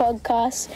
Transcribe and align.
podcast 0.00 0.70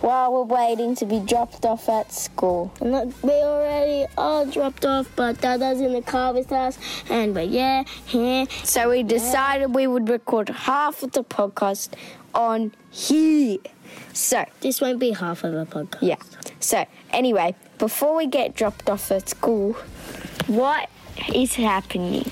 while 0.00 0.32
we're 0.32 0.54
waiting 0.60 0.94
to 0.96 1.04
be 1.04 1.20
dropped 1.20 1.66
off 1.66 1.88
at 1.88 2.10
school. 2.10 2.72
Look, 2.80 3.12
we 3.22 3.32
already 3.32 4.06
all 4.16 4.46
dropped 4.46 4.86
off, 4.86 5.06
but 5.14 5.40
Dada's 5.42 5.80
in 5.82 5.92
the 5.92 6.00
car 6.00 6.32
with 6.32 6.50
us, 6.52 6.78
and 7.10 7.34
but 7.34 7.48
yeah, 7.48 7.84
yeah. 8.08 8.46
So 8.64 8.90
we 8.90 9.02
decided 9.02 9.74
we 9.74 9.86
would 9.86 10.08
record 10.08 10.48
half 10.48 11.02
of 11.02 11.12
the 11.12 11.22
podcast 11.22 11.90
on 12.34 12.72
here. 12.90 13.58
So, 14.12 14.44
This 14.60 14.80
won't 14.80 14.98
be 15.00 15.10
half 15.12 15.44
of 15.44 15.52
a 15.54 15.66
podcast. 15.66 15.98
yeah. 16.00 16.16
So, 16.60 16.86
anyway, 17.12 17.54
before 17.78 18.16
we 18.16 18.26
get 18.26 18.54
dropped 18.54 18.88
off 18.88 19.10
at 19.10 19.28
school, 19.28 19.72
what 20.46 20.88
is 21.34 21.54
happening? 21.56 22.24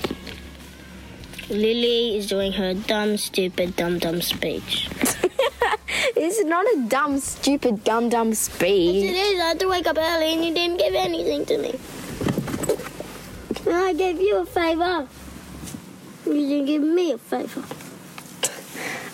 Lily 1.49 2.17
is 2.17 2.27
doing 2.27 2.53
her 2.53 2.73
dumb, 2.73 3.17
stupid, 3.17 3.75
dumb, 3.75 3.99
dumb 3.99 4.21
speech. 4.21 4.87
This 6.19 6.37
is 6.37 6.45
not 6.45 6.65
a 6.65 6.81
dumb, 6.89 7.17
stupid, 7.19 7.85
dumb, 7.85 8.09
dumb 8.09 8.33
It 8.33 8.35
speech. 8.35 9.05
is. 9.05 9.39
I 9.39 9.47
had 9.47 9.59
to 9.61 9.67
wake 9.69 9.87
up 9.87 9.97
early, 9.97 10.33
and 10.33 10.43
you 10.43 10.53
didn't 10.53 10.77
give 10.77 10.93
anything 10.93 11.45
to 11.45 11.57
me. 11.57 11.79
And 13.65 13.73
I 13.73 13.93
gave 13.93 14.19
you 14.19 14.39
a 14.39 14.45
favor. 14.45 15.07
You 16.25 16.33
didn't 16.33 16.65
give 16.65 16.81
me 16.81 17.13
a 17.13 17.17
favor. 17.17 17.63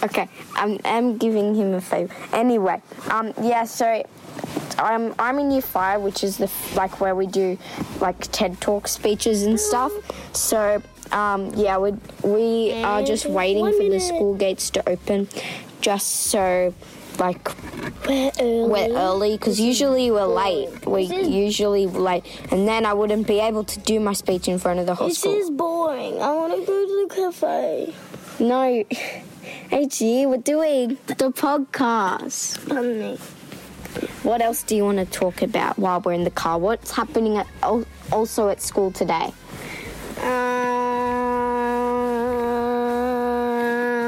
Okay, 0.03 0.27
I'm, 0.55 0.79
I'm 0.83 1.17
giving 1.17 1.53
him 1.53 1.75
a 1.75 1.81
favor. 1.81 2.11
Anyway, 2.33 2.81
um, 3.11 3.35
yeah, 3.39 3.65
so 3.65 4.03
I'm, 4.79 5.13
I'm 5.19 5.37
in 5.37 5.51
year 5.51 5.61
five, 5.61 6.01
which 6.01 6.23
is 6.23 6.37
the 6.39 6.51
like 6.75 6.99
where 6.99 7.13
we 7.13 7.27
do 7.27 7.55
like 8.01 8.19
TED 8.31 8.59
Talk 8.61 8.87
speeches 8.87 9.43
and 9.43 9.59
stuff. 9.59 9.91
So, 10.35 10.81
um, 11.11 11.51
yeah, 11.55 11.77
we 11.77 11.93
we 12.23 12.73
are 12.83 13.03
just 13.03 13.27
waiting 13.27 13.65
for 13.71 13.89
the 13.89 13.99
school 13.99 14.33
gates 14.33 14.71
to 14.71 14.89
open, 14.89 15.27
just 15.81 16.07
so 16.07 16.73
like 17.19 17.49
We're 18.07 18.31
early. 18.39 18.69
we're 18.69 18.97
early 18.97 19.31
because 19.37 19.59
usually 19.59 20.11
we're 20.11 20.25
late. 20.25 20.85
We 20.85 21.03
usually 21.03 21.85
late, 21.87 22.25
and 22.51 22.67
then 22.67 22.85
I 22.85 22.93
wouldn't 22.93 23.27
be 23.27 23.39
able 23.39 23.63
to 23.63 23.79
do 23.79 23.99
my 23.99 24.13
speech 24.13 24.47
in 24.47 24.59
front 24.59 24.79
of 24.79 24.85
the 24.85 24.95
whole 24.95 25.07
This 25.09 25.19
school. 25.19 25.33
is 25.39 25.49
boring. 25.49 26.21
I 26.21 26.31
want 26.33 26.53
to 26.53 26.65
go 26.65 26.85
to 26.85 27.07
the 27.07 27.15
cafe. 27.15 27.93
No, 28.39 28.83
HG, 29.71 30.27
we're 30.27 30.37
doing 30.37 30.97
the 31.07 31.31
podcast. 31.31 32.67
Honey. 32.71 33.17
What 34.23 34.41
else 34.41 34.63
do 34.63 34.75
you 34.75 34.83
want 34.83 34.97
to 34.97 35.05
talk 35.05 35.41
about 35.41 35.79
while 35.79 36.01
we're 36.01 36.13
in 36.13 36.23
the 36.25 36.31
car? 36.31 36.57
What's 36.59 36.91
happening 36.91 37.37
at, 37.37 37.47
also 38.11 38.49
at 38.49 38.61
school 38.61 38.91
today? 38.91 39.31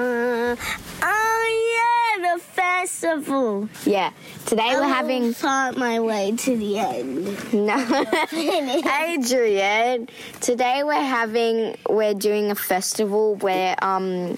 Uh, 0.10 0.56
oh 1.02 1.46
yeah, 1.74 2.34
the 2.36 2.40
festival. 2.88 3.68
Yeah, 3.86 4.12
today 4.46 4.72
we're 4.76 4.88
having 4.88 5.34
fight 5.34 5.76
my 5.76 6.00
way 6.00 6.32
to 6.32 6.58
the 6.58 6.80
end. 6.80 7.54
no, 7.54 8.06
Adrian. 9.14 10.08
Today 10.40 10.84
we're 10.84 10.94
having 10.94 11.78
we're 11.90 12.14
doing 12.14 12.50
a 12.50 12.56
festival 12.56 13.36
where 13.36 13.76
um 13.84 14.38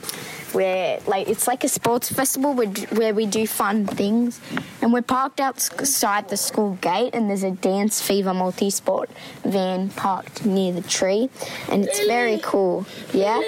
where 0.53 0.99
like 1.05 1.29
it's 1.29 1.47
like 1.47 1.63
a 1.63 1.69
sports 1.69 2.11
festival 2.11 2.53
where, 2.53 2.67
where 2.67 3.13
we 3.13 3.27
do 3.27 3.45
fun 3.45 3.85
things, 3.85 4.41
and 4.81 4.91
we're 4.91 5.03
parked 5.03 5.39
outside 5.39 6.29
the 6.29 6.37
school 6.37 6.73
gate, 6.81 7.13
and 7.13 7.29
there's 7.29 7.43
a 7.43 7.51
dance 7.51 8.01
fever 8.01 8.33
multi-sport 8.33 9.11
van 9.43 9.89
parked 9.89 10.43
near 10.43 10.73
the 10.73 10.81
tree, 10.81 11.29
and 11.69 11.85
it's 11.85 12.03
very 12.07 12.39
cool. 12.41 12.87
Yeah, 13.13 13.41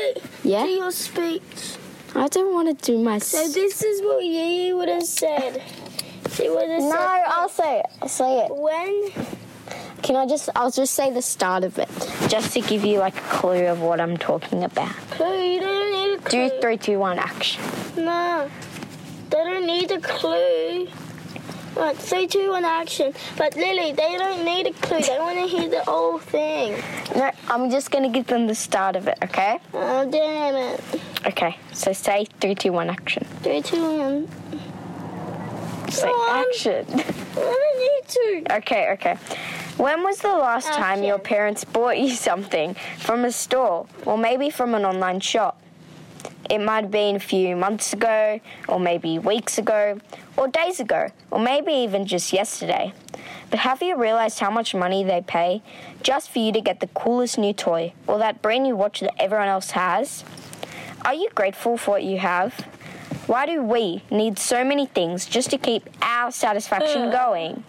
yeah 0.44 0.64
Do 0.64 0.70
your 0.70 0.92
speech. 0.92 1.78
I 2.16 2.28
don't 2.28 2.54
want 2.54 2.78
to 2.78 2.86
do 2.86 2.98
my. 2.98 3.18
So 3.20 3.48
this 3.48 3.82
is 3.84 4.02
what 4.02 4.24
Yee 4.24 4.74
would 4.74 4.90
have 4.90 5.04
said. 5.04 5.62
She 6.34 6.50
would 6.50 6.70
have 6.70 6.82
No, 6.84 6.92
said 6.92 7.24
I'll 7.28 7.50
say 7.50 7.80
it. 7.80 7.86
I'll 8.02 8.08
say 8.10 8.40
it. 8.46 8.56
when 8.56 9.12
Can 10.02 10.16
I 10.16 10.26
just? 10.26 10.50
I'll 10.56 10.72
just 10.72 10.94
say 10.94 11.12
the 11.12 11.22
start 11.22 11.64
of 11.64 11.78
it, 11.80 11.90
just 12.28 12.54
to 12.54 12.62
give 12.62 12.84
you 12.84 13.00
like 13.00 13.16
a 13.18 13.22
clue 13.22 13.66
of 13.68 13.82
what 13.82 14.00
I'm 14.02 14.18
talking 14.18 14.64
about. 14.64 14.94
clue. 15.12 15.42
You 15.42 15.60
don't 15.62 15.92
need 15.94 16.20
a 16.20 16.22
clue. 16.22 16.50
Do 16.50 16.60
three, 16.62 16.78
two, 16.78 17.00
one, 17.00 17.18
action. 17.20 17.62
No, 17.98 18.50
they 19.30 19.38
don't 19.38 19.66
need 19.66 19.92
a 19.92 20.00
clue. 20.02 20.88
Right, 21.82 21.98
three, 21.98 22.28
two, 22.28 22.52
one, 22.52 22.64
action. 22.64 23.12
But 23.40 23.56
Lily, 23.56 23.92
they 23.94 24.16
don't 24.16 24.46
need 24.46 24.68
a 24.68 24.72
clue. 24.74 25.02
They 25.02 25.18
want 25.18 25.40
to 25.40 25.48
hear 25.48 25.68
the 25.68 25.84
whole 25.84 26.20
thing. 26.20 26.80
No, 27.16 27.32
I'm 27.50 27.72
just 27.72 27.90
gonna 27.90 28.10
give 28.10 28.28
them 28.28 28.46
the 28.46 28.54
start 28.54 28.96
of 28.96 29.08
it. 29.08 29.18
Okay. 29.24 29.58
Oh 29.74 30.08
damn 30.08 30.56
it! 30.56 30.80
Okay. 31.26 31.58
So 31.74 31.92
say 31.92 32.28
three, 32.40 32.54
two, 32.54 32.72
one, 32.72 32.92
action. 32.92 33.26
Three, 33.42 33.64
two, 33.64 33.82
one. 33.82 34.28
Say 35.90 36.08
on. 36.08 36.46
action. 36.46 36.86
I 36.92 37.34
don't 37.34 37.80
need 37.80 38.46
to. 38.46 38.56
okay. 38.58 38.92
Okay. 38.92 39.16
When 39.78 40.04
was 40.04 40.20
the 40.20 40.36
last 40.36 40.68
time 40.68 41.02
your 41.04 41.18
parents 41.18 41.66
bought 41.66 41.98
you 41.98 42.12
something 42.12 42.76
from 43.00 43.26
a 43.26 43.32
store, 43.32 43.88
or 44.06 44.20
maybe 44.20 44.52
from 44.52 44.76
an 44.76 44.86
online 44.86 45.20
shop? 45.20 45.60
It 46.50 46.60
might 46.60 46.84
have 46.84 46.92
been 46.92 47.16
a 47.16 47.20
few 47.20 47.56
months 47.56 47.94
ago, 47.94 48.40
or 48.68 48.80
maybe 48.80 49.20
weeks 49.20 49.58
ago, 49.58 50.00
or 50.36 50.48
days 50.48 50.80
ago, 50.80 51.08
or 51.30 51.40
maybe 51.40 51.72
even 51.72 52.06
just 52.06 52.34
yesterday. 52.34 52.94
But 53.50 53.60
have 53.60 53.82
you 53.82 53.96
realized 53.96 54.40
how 54.40 54.50
much 54.50 54.74
money 54.74 55.04
they 55.04 55.22
pay 55.22 55.62
just 56.04 56.30
for 56.30 56.40
you 56.40 56.52
to 56.54 56.62
get 56.62 56.80
the 56.80 56.88
coolest 56.88 57.38
new 57.38 57.54
toy 57.54 57.94
or 58.08 58.18
that 58.20 58.42
brand 58.42 58.64
new 58.64 58.76
watch 58.76 59.02
that 59.02 59.14
everyone 59.20 59.48
else 59.48 59.72
has? 59.72 60.24
Are 61.04 61.14
you 61.14 61.30
grateful 61.36 61.78
for 61.78 61.92
what 61.92 62.04
you 62.04 62.20
have? 62.20 62.54
Why 63.28 63.46
do 63.46 63.62
we 63.64 64.04
need 64.10 64.40
so 64.40 64.64
many 64.64 64.86
things 64.86 65.26
just 65.26 65.50
to 65.52 65.58
keep 65.58 65.90
our 66.02 66.32
satisfaction 66.32 67.04
Ugh. 67.04 67.12
going? 67.12 67.64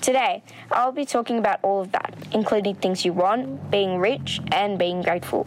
Today, 0.00 0.42
I'll 0.72 0.92
be 0.92 1.04
talking 1.04 1.38
about 1.38 1.58
all 1.62 1.82
of 1.82 1.92
that, 1.92 2.14
including 2.32 2.74
things 2.76 3.04
you 3.04 3.12
want, 3.12 3.70
being 3.70 3.98
rich, 3.98 4.40
and 4.50 4.78
being 4.78 5.02
grateful. 5.02 5.46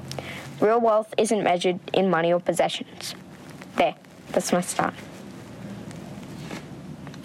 Real 0.64 0.80
wealth 0.80 1.14
isn't 1.18 1.44
measured 1.44 1.78
in 1.92 2.10
money 2.10 2.32
or 2.32 2.40
possessions. 2.40 3.16
There, 3.76 3.96
that's 4.32 4.54
my 4.54 4.62
start. 4.62 4.94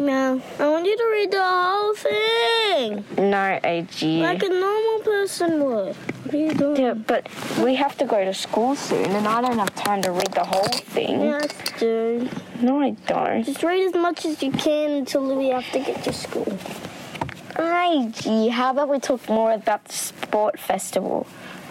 No, 0.00 0.42
I 0.58 0.68
want 0.68 0.86
you 0.86 0.96
to 0.96 1.08
read 1.12 1.30
the 1.30 1.44
whole 1.44 1.94
thing 1.94 3.04
No, 3.30 3.60
AG. 3.62 4.20
like 4.22 4.42
a 4.42 4.48
normal 4.48 4.98
person 5.04 5.64
would. 5.64 5.94
What 5.96 6.34
are 6.34 6.36
you 6.36 6.54
doing? 6.54 6.80
Yeah, 6.80 6.94
but 6.94 7.28
we 7.62 7.76
have 7.76 7.96
to 7.98 8.06
go 8.06 8.24
to 8.24 8.34
school 8.34 8.74
soon, 8.74 9.06
and 9.06 9.26
I 9.28 9.40
don't 9.40 9.58
have 9.58 9.72
time 9.76 10.02
to 10.02 10.10
read 10.10 10.32
the 10.32 10.44
whole 10.44 10.68
thing. 10.68 11.20
Yes, 11.20 11.48
dude. 11.78 12.30
No, 12.60 12.80
I 12.80 12.90
don't. 13.06 13.44
Just 13.44 13.62
read 13.62 13.86
as 13.86 13.94
much 13.94 14.24
as 14.26 14.42
you 14.42 14.50
can 14.50 14.90
until 14.90 15.36
we 15.36 15.50
have 15.50 15.70
to 15.70 15.78
get 15.78 16.02
to 16.04 16.12
school. 16.12 16.58
AG, 17.56 18.48
how 18.48 18.70
about 18.72 18.88
we 18.88 18.98
talk 18.98 19.28
more 19.28 19.52
about 19.52 19.84
the 19.84 19.92
sport 19.92 20.58
festival? 20.58 21.26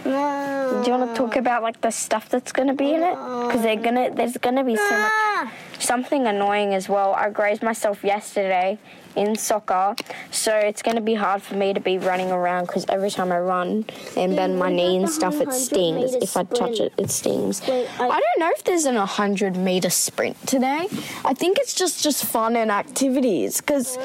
No. 0.07 0.81
Do 0.83 0.91
you 0.91 0.97
want 0.97 1.09
to 1.09 1.17
talk 1.17 1.35
about 1.35 1.63
like 1.63 1.81
the 1.81 1.91
stuff 1.91 2.29
that's 2.29 2.51
going 2.51 2.67
to 2.67 2.73
be 2.73 2.93
in 2.93 3.01
it? 3.03 3.15
Because 3.15 3.61
they're 3.61 3.75
gonna, 3.75 4.13
there's 4.13 4.37
going 4.37 4.55
to 4.55 4.63
be 4.63 4.75
so 4.75 4.91
much. 4.91 5.11
Ah! 5.13 5.51
Something 5.79 6.27
annoying 6.27 6.73
as 6.73 6.89
well. 6.89 7.13
I 7.13 7.29
grazed 7.29 7.63
myself 7.63 8.03
yesterday 8.03 8.79
in 9.17 9.35
soccer, 9.35 9.95
so 10.31 10.55
it's 10.55 10.81
going 10.81 10.95
to 10.95 11.01
be 11.01 11.15
hard 11.15 11.41
for 11.41 11.55
me 11.55 11.73
to 11.73 11.79
be 11.79 11.97
running 11.97 12.31
around 12.31 12.67
because 12.67 12.85
every 12.89 13.09
time 13.09 13.31
I 13.31 13.39
run 13.39 13.85
and 14.15 14.35
bend 14.35 14.57
my 14.59 14.71
knee 14.71 14.97
and 14.97 15.09
stuff, 15.09 15.35
it 15.41 15.51
stings. 15.51 16.13
If 16.13 16.37
I 16.37 16.43
touch 16.43 16.79
it, 16.79 16.93
it 16.97 17.09
stings. 17.09 17.61
I- 17.67 17.87
I 17.99 18.19
don't 18.25 18.39
know 18.39 18.51
if 18.55 18.63
there's 18.63 18.85
an 18.85 18.95
100 18.95 19.57
meter 19.57 19.89
sprint 19.89 20.35
today. 20.47 20.87
I 21.25 21.33
think 21.33 21.57
it's 21.59 21.73
just 21.73 22.03
just 22.03 22.23
fun 22.25 22.55
and 22.55 22.71
activities 22.71 23.57
because 23.59 23.97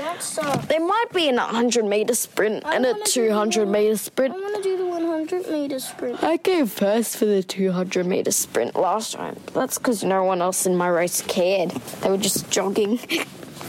there 0.69 0.81
might 0.81 1.11
be 1.15 1.29
an 1.29 1.37
100 1.37 1.85
meter 1.85 2.15
sprint 2.15 2.65
and 2.65 2.87
a 2.87 2.95
200 3.05 3.67
the- 3.67 3.71
meter 3.71 3.93
I 3.93 3.97
sprint. 3.97 4.35
want 4.35 4.57
to 4.57 4.63
do 4.63 4.77
the 4.79 4.87
100 4.87 5.51
meter 5.51 5.79
sprint. 5.79 6.23
I 6.25 6.37
came 6.39 6.67
first 6.67 7.17
for 7.19 7.27
the 7.27 7.43
200 7.43 8.07
meter 8.07 8.31
sprint 8.33 8.75
last 8.77 9.13
time. 9.13 9.37
That's 9.53 9.77
because 9.79 10.03
no 10.03 10.25
one 10.25 10.41
else 10.41 10.65
in 10.67 10.75
my 10.77 10.89
race 10.89 11.21
cared. 11.23 11.71
They 12.01 12.09
were 12.11 12.17
just 12.17 12.51
jogging. 12.51 12.99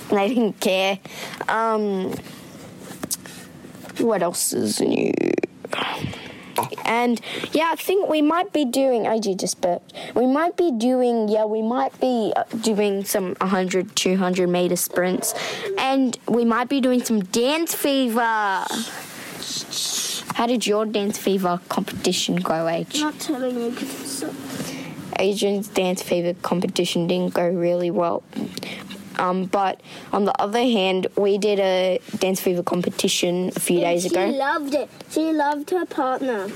they 0.09 0.27
didn't 0.29 0.59
care. 0.59 0.99
Um, 1.47 2.13
what 3.99 4.21
else 4.23 4.53
is 4.53 4.79
new? 4.79 5.11
And 6.85 7.19
yeah, 7.51 7.69
I 7.71 7.75
think 7.75 8.09
we 8.09 8.21
might 8.21 8.53
be 8.53 8.65
doing. 8.65 9.05
AG 9.07 9.33
just 9.35 9.59
burped. 9.61 9.93
We 10.13 10.27
might 10.27 10.55
be 10.55 10.71
doing. 10.71 11.27
Yeah, 11.27 11.45
we 11.45 11.61
might 11.61 11.99
be 11.99 12.31
uh, 12.35 12.43
doing 12.61 13.03
some 13.05 13.35
100, 13.35 13.95
200 13.95 14.47
meter 14.47 14.75
sprints, 14.75 15.33
and 15.77 16.17
we 16.27 16.45
might 16.45 16.69
be 16.69 16.79
doing 16.81 17.03
some 17.03 17.21
dance 17.23 17.73
fever. 17.73 18.65
How 20.35 20.47
did 20.47 20.65
your 20.67 20.85
dance 20.85 21.17
fever 21.17 21.59
competition 21.69 22.35
go, 22.37 22.53
I'm 22.67 22.81
Age? 22.81 22.99
not 23.01 23.19
telling 23.19 23.59
you 23.59 23.69
because. 23.71 24.23
Adrian's 25.19 25.67
dance 25.67 26.01
fever 26.01 26.33
competition 26.41 27.07
didn't 27.07 27.33
go 27.35 27.47
really 27.47 27.91
well. 27.91 28.23
Um, 29.19 29.45
but 29.45 29.81
on 30.11 30.25
the 30.25 30.33
other 30.41 30.59
hand, 30.61 31.07
we 31.17 31.37
did 31.37 31.59
a 31.59 31.99
dance 32.17 32.39
fever 32.41 32.63
competition 32.63 33.51
a 33.55 33.59
few 33.59 33.79
days 33.79 34.03
she 34.03 34.09
ago. 34.09 34.31
She 34.31 34.37
loved 34.37 34.73
it. 34.73 34.89
She 35.11 35.31
loved 35.31 35.69
her 35.71 35.85
partner. 35.85 36.49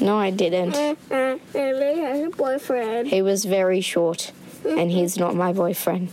No, 0.00 0.16
I 0.16 0.30
didn't. 0.30 0.74
Uh, 1.10 1.38
Ellie 1.54 2.00
has 2.00 2.24
a 2.24 2.30
boyfriend. 2.30 3.08
He 3.08 3.20
was 3.20 3.44
very 3.44 3.80
short, 3.80 4.32
and 4.64 4.90
he's 4.90 5.18
not 5.18 5.34
my 5.34 5.52
boyfriend. 5.52 6.10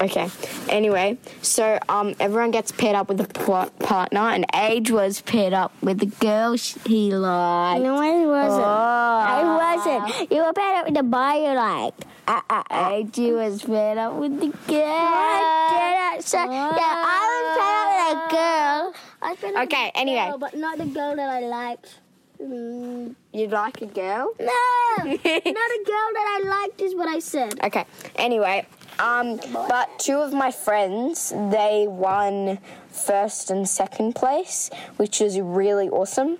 Okay. 0.00 0.28
Anyway, 0.68 1.18
so 1.42 1.76
um, 1.88 2.14
everyone 2.20 2.52
gets 2.52 2.70
paired 2.70 2.94
up 2.94 3.08
with 3.08 3.20
a 3.20 3.26
partner, 3.80 4.20
and 4.20 4.46
Age 4.54 4.92
was 4.92 5.20
paired 5.22 5.52
up 5.52 5.72
with 5.82 5.98
the 5.98 6.06
girl 6.06 6.56
sh- 6.56 6.76
he 6.86 7.12
liked. 7.12 7.82
No, 7.82 7.96
I 7.96 8.24
wasn't. 8.24 8.64
I 8.64 9.40
Oh. 9.42 9.56
wasn't. 10.06 10.30
You 10.30 10.44
were 10.44 10.52
paired 10.52 10.78
up 10.78 10.84
with 10.86 10.94
the 10.94 11.02
boy 11.02 11.32
you 11.48 11.54
liked. 11.54 12.04
Uh, 12.28 12.42
uh. 12.50 12.90
Age 12.92 13.16
was 13.32 13.62
paired 13.62 13.96
up 13.96 14.12
with 14.16 14.38
the 14.38 14.48
girl. 14.66 14.84
I. 14.84 16.18
So, 16.20 16.36
yeah, 16.36 16.70
I 16.76 17.24
was 17.32 17.48
paired 17.58 17.78
up 17.80 17.88
with 17.96 18.12
a 18.12 18.36
girl. 18.36 18.94
I 19.56 19.62
Okay, 19.64 19.84
with 19.86 19.92
anyway. 19.94 20.26
girl, 20.28 20.38
but 20.38 20.54
not 20.54 20.76
the 20.76 20.84
girl 20.84 21.16
that 21.16 21.30
I 21.30 21.40
liked. 21.40 22.00
Mm. 22.38 23.14
You 23.32 23.48
like 23.48 23.80
a 23.80 23.86
girl? 23.86 24.32
No, 24.38 24.46
not 25.04 25.16
a 25.16 25.82
girl 25.86 26.08
that 26.14 26.40
I 26.40 26.42
liked 26.44 26.80
is 26.82 26.94
what 26.94 27.08
I 27.08 27.18
said. 27.18 27.58
Okay. 27.64 27.84
Anyway, 28.16 28.66
um, 28.98 29.40
but 29.52 29.98
two 29.98 30.18
of 30.18 30.32
my 30.32 30.50
friends 30.50 31.30
they 31.50 31.86
won 31.88 32.58
first 32.98 33.50
and 33.50 33.68
second 33.68 34.14
place, 34.14 34.70
which 34.96 35.20
is 35.20 35.38
really 35.40 35.88
awesome. 35.88 36.38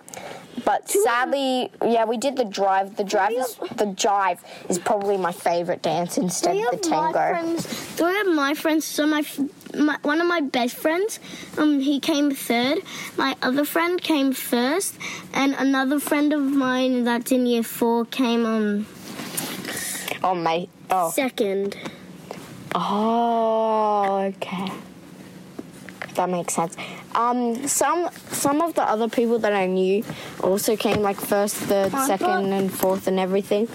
But 0.64 0.90
sadly, 0.90 1.70
yeah, 1.84 2.04
we 2.04 2.16
did 2.16 2.36
the 2.36 2.44
drive. 2.44 2.96
The 2.96 3.04
drive 3.04 3.32
is 3.32 3.54
the 3.76 3.86
jive 3.86 4.38
is 4.68 4.78
probably 4.78 5.16
my 5.16 5.30
favorite 5.32 5.82
dance 5.82 6.18
instead 6.18 6.52
Three 6.52 6.64
of 6.64 6.70
the 6.72 6.76
of 6.78 6.90
my 6.90 7.12
tango. 7.12 7.18
friends, 7.30 7.66
three 7.66 8.20
of 8.20 8.26
my 8.34 8.54
friends. 8.54 8.84
So 8.84 9.06
my, 9.06 9.22
my 9.78 9.96
one 10.02 10.20
of 10.20 10.26
my 10.26 10.40
best 10.40 10.76
friends, 10.76 11.20
um, 11.56 11.78
he 11.80 12.00
came 12.00 12.32
third. 12.32 12.78
My 13.16 13.36
other 13.40 13.64
friend 13.64 14.02
came 14.02 14.32
first, 14.32 14.96
and 15.32 15.54
another 15.54 16.00
friend 16.00 16.32
of 16.32 16.40
mine 16.42 17.04
that's 17.04 17.30
in 17.30 17.46
year 17.46 17.62
four 17.62 18.04
came 18.04 18.44
um 18.44 18.86
Oh 20.24 20.34
mate. 20.34 20.68
Oh. 20.90 21.10
second. 21.10 21.76
Oh. 22.74 24.32
Okay. 24.36 24.68
That 26.18 26.30
makes 26.30 26.54
sense. 26.54 26.76
Um, 27.14 27.68
some 27.68 28.10
some 28.30 28.60
of 28.60 28.74
the 28.74 28.82
other 28.82 29.08
people 29.08 29.38
that 29.38 29.52
I 29.52 29.66
knew 29.66 30.02
also 30.42 30.74
came 30.76 31.00
like 31.00 31.20
first, 31.20 31.54
third, 31.54 31.92
second, 31.92 32.52
and 32.52 32.74
fourth, 32.74 33.06
and 33.06 33.20
everything, 33.20 33.66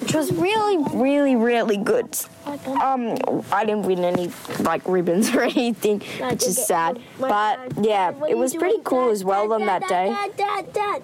which 0.00 0.12
was 0.12 0.32
really, 0.32 0.78
really, 0.92 1.36
really 1.36 1.76
good. 1.76 2.18
Um, 2.66 3.16
I 3.52 3.64
didn't 3.64 3.86
win 3.86 4.04
any 4.04 4.32
like 4.58 4.82
ribbons 4.88 5.30
or 5.36 5.42
anything, 5.42 6.00
which 6.28 6.42
is 6.42 6.66
sad. 6.66 6.98
But 7.20 7.60
yeah, 7.80 8.10
it 8.28 8.36
was 8.36 8.52
pretty 8.56 8.82
cool 8.82 9.10
as 9.10 9.22
well 9.22 9.52
on 9.52 9.64
that 9.66 9.86
day. 9.86 10.08
Dad, 10.08 10.36
Dad, 10.36 10.72
Dad. 10.72 11.02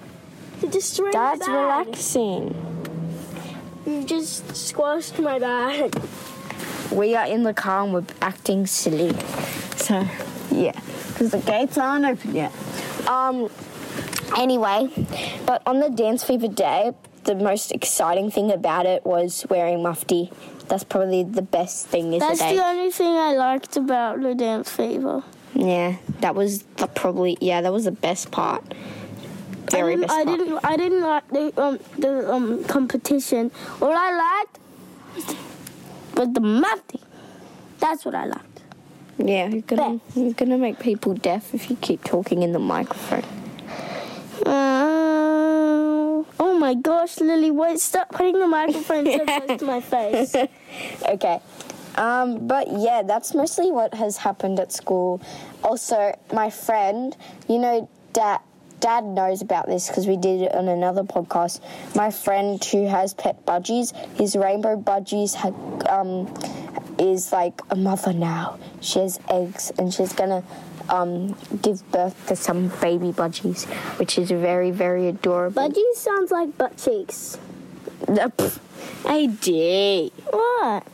Dad's 1.13 1.47
relaxing. 1.47 2.57
You 3.87 4.03
just 4.03 4.57
squashed 4.57 5.17
my 5.21 5.39
bag. 5.39 5.95
We 6.91 7.15
are 7.15 7.27
in 7.27 7.45
the 7.45 7.55
car 7.55 7.85
and 7.85 7.95
we're 7.95 8.05
acting 8.21 8.67
silly. 8.67 9.15
So, 9.77 10.05
yeah, 10.51 10.79
because 11.09 11.31
the 11.31 11.39
gates 11.39 11.77
aren't 11.79 12.05
open 12.05 12.35
yet. 12.35 12.53
Um, 13.09 13.51
anyway, 14.37 14.89
but 15.47 15.63
on 15.67 15.81
the 15.81 15.91
Dance 15.91 16.25
Fever 16.25 16.49
day, 16.49 16.93
the 17.25 17.35
most 17.35 17.73
exciting 17.73 18.31
thing 18.31 18.51
about 18.51 18.87
it 18.87 19.05
was 19.05 19.45
wearing 19.51 19.83
mufti. 19.83 20.31
That's 20.69 20.85
probably 20.85 21.23
the 21.25 21.43
best 21.43 21.87
thing 21.87 22.13
is 22.13 22.21
That's 22.21 22.39
the 22.41 22.45
day. 22.47 22.57
the 22.57 22.65
only 22.65 22.91
thing 22.91 23.07
I 23.17 23.33
liked 23.35 23.77
about 23.77 24.21
the 24.21 24.35
dance 24.35 24.71
fever. 24.71 25.23
yeah, 25.55 25.97
that 26.21 26.35
was 26.35 26.63
the 26.77 26.87
probably 26.87 27.39
yeah, 27.41 27.63
that 27.63 27.73
was 27.73 27.85
the 27.85 27.91
best 27.91 28.31
part. 28.31 28.63
Very 29.71 29.95
I 29.95 29.97
didn't, 29.97 30.01
best 30.03 30.13
I 30.13 30.25
part. 30.25 30.39
didn't. 30.39 30.65
I 30.65 30.77
didn't 30.77 31.01
like 31.03 31.29
the 31.29 31.61
um 31.63 31.79
the 31.99 32.31
um 32.33 32.65
competition. 32.65 33.49
What 33.79 33.97
I 33.97 34.43
liked 34.45 34.59
was 36.17 36.33
the 36.35 36.41
mufti. 36.41 37.01
That's 37.79 38.05
what 38.05 38.15
I 38.15 38.27
liked. 38.27 38.48
Yeah, 39.19 39.49
you're 39.49 39.63
gonna 39.63 40.01
you're 40.15 40.33
gonna 40.33 40.59
make 40.59 40.79
people 40.79 41.15
deaf 41.15 41.53
if 41.55 41.71
you 41.71 41.77
keep 41.77 42.05
talking 42.05 42.43
in 42.43 42.53
the 42.53 42.59
microphone. 42.59 43.25
Uh, 44.47 46.23
oh 46.39 46.57
my 46.59 46.75
gosh, 46.75 47.19
Lily! 47.19 47.51
Wait, 47.51 47.81
stop 47.81 48.11
putting 48.11 48.39
the 48.39 48.47
microphone 48.47 49.07
so 49.07 49.25
close 49.47 49.59
to 49.59 49.65
my 49.65 49.81
face. 49.81 50.37
Okay. 51.09 51.41
Um, 51.97 52.47
but 52.47 52.69
yeah, 52.71 53.03
that's 53.03 53.35
mostly 53.35 53.73
what 53.73 53.93
has 53.95 54.17
happened 54.19 54.61
at 54.61 54.73
school. 54.73 55.21
Also, 55.65 56.17
my 56.33 56.49
friend, 56.49 57.17
you 57.49 57.59
know, 57.59 57.91
dad, 58.13 58.41
dad 58.81 59.05
knows 59.05 59.43
about 59.43 59.67
this 59.67 59.89
because 59.89 60.07
we 60.07 60.17
did 60.17 60.43
it 60.43 60.55
on 60.55 60.69
another 60.69 61.03
podcast. 61.03 61.61
My 61.95 62.11
friend 62.11 62.63
who 62.65 62.87
has 62.87 63.15
pet 63.15 63.45
budgies, 63.45 63.95
his 64.17 64.37
rainbow 64.37 64.77
budgies 64.81 65.35
ha 65.35 65.49
um, 65.89 66.33
is 66.99 67.33
like 67.33 67.61
a 67.71 67.77
mother 67.77 68.13
now. 68.13 68.59
She 68.81 68.99
has 69.01 69.21
eggs 69.29 69.73
and 69.79 69.93
she's 69.93 70.13
gonna 70.13 70.43
um, 70.89 71.37
give 71.63 71.89
birth 71.91 72.27
to 72.29 72.37
some 72.37 72.69
baby 72.81 73.13
budgies, 73.13 73.67
which 73.99 74.19
is 74.19 74.31
very, 74.31 74.71
very 74.71 75.09
adorable. 75.09 75.63
Budgies 75.69 75.95
sounds 75.95 76.31
like 76.31 76.57
butt 76.57 76.77
cheeks. 76.77 77.39
Uh, 78.07 78.29
pff, 78.29 78.59
AD. 79.05 80.13
What? 80.33 80.87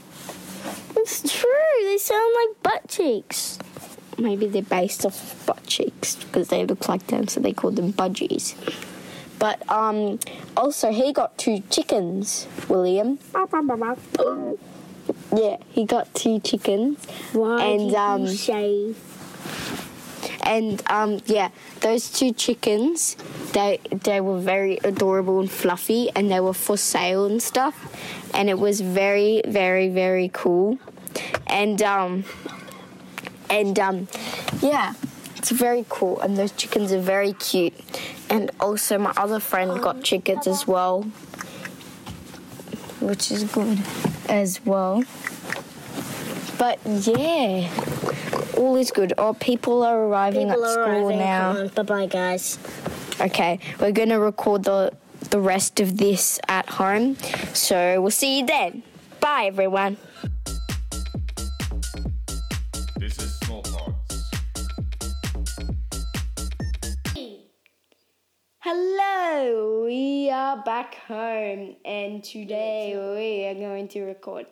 It's 0.96 1.20
true. 1.40 1.50
They 1.82 1.98
sound 1.98 2.34
like 2.34 2.62
butt 2.62 2.88
cheeks. 2.88 3.58
Maybe 4.18 4.46
they're 4.46 4.62
based 4.62 5.04
off 5.04 5.46
butt 5.46 5.66
cheeks 5.66 6.16
because 6.16 6.48
they 6.48 6.64
look 6.64 6.88
like 6.88 7.06
them, 7.08 7.28
so 7.28 7.40
they 7.40 7.52
call 7.52 7.70
them 7.70 7.92
budgies. 7.92 8.54
But 9.38 9.68
um, 9.70 10.18
also 10.56 10.92
he 10.92 11.12
got 11.12 11.36
two 11.36 11.62
chickens, 11.70 12.46
William. 12.68 13.18
Yeah, 15.36 15.56
he 15.70 15.84
got 15.84 16.14
two 16.14 16.38
chickens, 16.40 17.04
Why 17.32 17.62
and 17.64 17.88
did 17.90 17.96
um, 17.96 18.22
you 18.22 18.34
shave? 18.36 19.14
and 20.44 20.82
um, 20.90 21.20
yeah, 21.26 21.50
those 21.80 22.10
two 22.10 22.32
chickens, 22.32 23.16
they 23.52 23.80
they 23.90 24.20
were 24.20 24.38
very 24.38 24.78
adorable 24.84 25.40
and 25.40 25.50
fluffy, 25.50 26.10
and 26.14 26.30
they 26.30 26.40
were 26.40 26.54
for 26.54 26.76
sale 26.76 27.24
and 27.26 27.42
stuff, 27.42 27.74
and 28.32 28.48
it 28.48 28.58
was 28.58 28.80
very 28.80 29.42
very 29.46 29.88
very 29.88 30.30
cool, 30.32 30.78
and 31.46 31.82
um, 31.82 32.24
and 33.54 33.78
um, 33.78 34.08
yeah, 34.60 34.94
it's 35.36 35.50
very 35.50 35.84
cool, 35.88 36.20
and 36.20 36.36
those 36.36 36.52
chickens 36.52 36.92
are 36.92 37.00
very 37.00 37.32
cute, 37.34 37.74
and 38.28 38.50
also 38.58 38.98
my 38.98 39.12
other 39.16 39.38
friend 39.40 39.80
got 39.80 40.02
chickens 40.02 40.46
as 40.46 40.66
well, 40.66 41.02
which 43.00 43.30
is 43.30 43.44
good 43.44 43.78
as 44.28 44.64
well. 44.64 45.04
But 46.58 46.78
yeah, 46.86 47.70
all 48.56 48.76
is 48.76 48.90
good. 48.90 49.12
Oh, 49.18 49.34
people 49.34 49.82
are 49.82 49.98
arriving 50.06 50.48
People 50.48 50.64
at 50.64 50.70
school 50.72 51.08
arriving. 51.10 51.18
now. 51.18 51.68
Bye 51.68 51.82
bye, 51.82 52.06
guys. 52.06 52.58
Okay, 53.20 53.58
we're 53.80 53.92
gonna 53.92 54.18
record 54.18 54.64
the 54.64 54.92
the 55.30 55.40
rest 55.40 55.80
of 55.80 55.96
this 55.96 56.40
at 56.48 56.68
home, 56.68 57.16
so 57.54 58.00
we'll 58.00 58.10
see 58.10 58.40
you 58.40 58.46
then. 58.46 58.82
Bye, 59.20 59.44
everyone. 59.46 59.96
Back 70.64 70.94
home, 71.06 71.76
and 71.84 72.24
today 72.24 72.94
we 72.96 73.46
are 73.46 73.54
going 73.54 73.88
to 73.88 74.02
record 74.02 74.46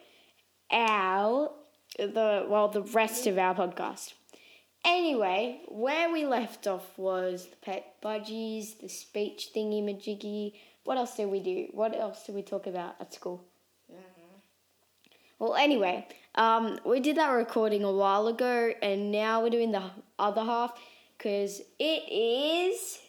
our 0.71 1.51
the 1.99 2.47
well 2.49 2.69
the 2.69 2.83
rest 2.83 3.27
of 3.27 3.39
our 3.39 3.55
podcast. 3.55 4.15
Anyway, 4.85 5.61
where 5.69 6.13
we 6.13 6.27
left 6.27 6.67
off 6.67 6.99
was 6.99 7.47
the 7.47 7.57
pet 7.57 7.97
budgies, 8.03 8.79
the 8.81 8.89
speech 8.89 9.51
thingy 9.55 9.83
majiggy. 9.83 10.55
What 10.85 10.99
else 10.99 11.17
did 11.17 11.31
we 11.31 11.41
do? 11.41 11.69
What 11.73 11.97
else 11.97 12.27
did 12.27 12.35
we 12.35 12.43
talk 12.43 12.67
about 12.67 12.97
at 13.01 13.15
school? 13.15 13.45
Well, 15.39 15.55
anyway, 15.57 16.07
um, 16.37 16.79
we 16.87 17.01
did 17.01 17.17
that 17.17 17.31
recording 17.31 17.83
a 17.83 17.91
while 17.91 18.29
ago, 18.29 18.73
and 18.81 19.11
now 19.11 19.43
we're 19.43 19.51
doing 19.51 19.73
the 19.73 19.91
other 20.17 20.45
half 20.45 20.73
because 21.19 21.61
it 21.81 22.03
is 22.13 23.01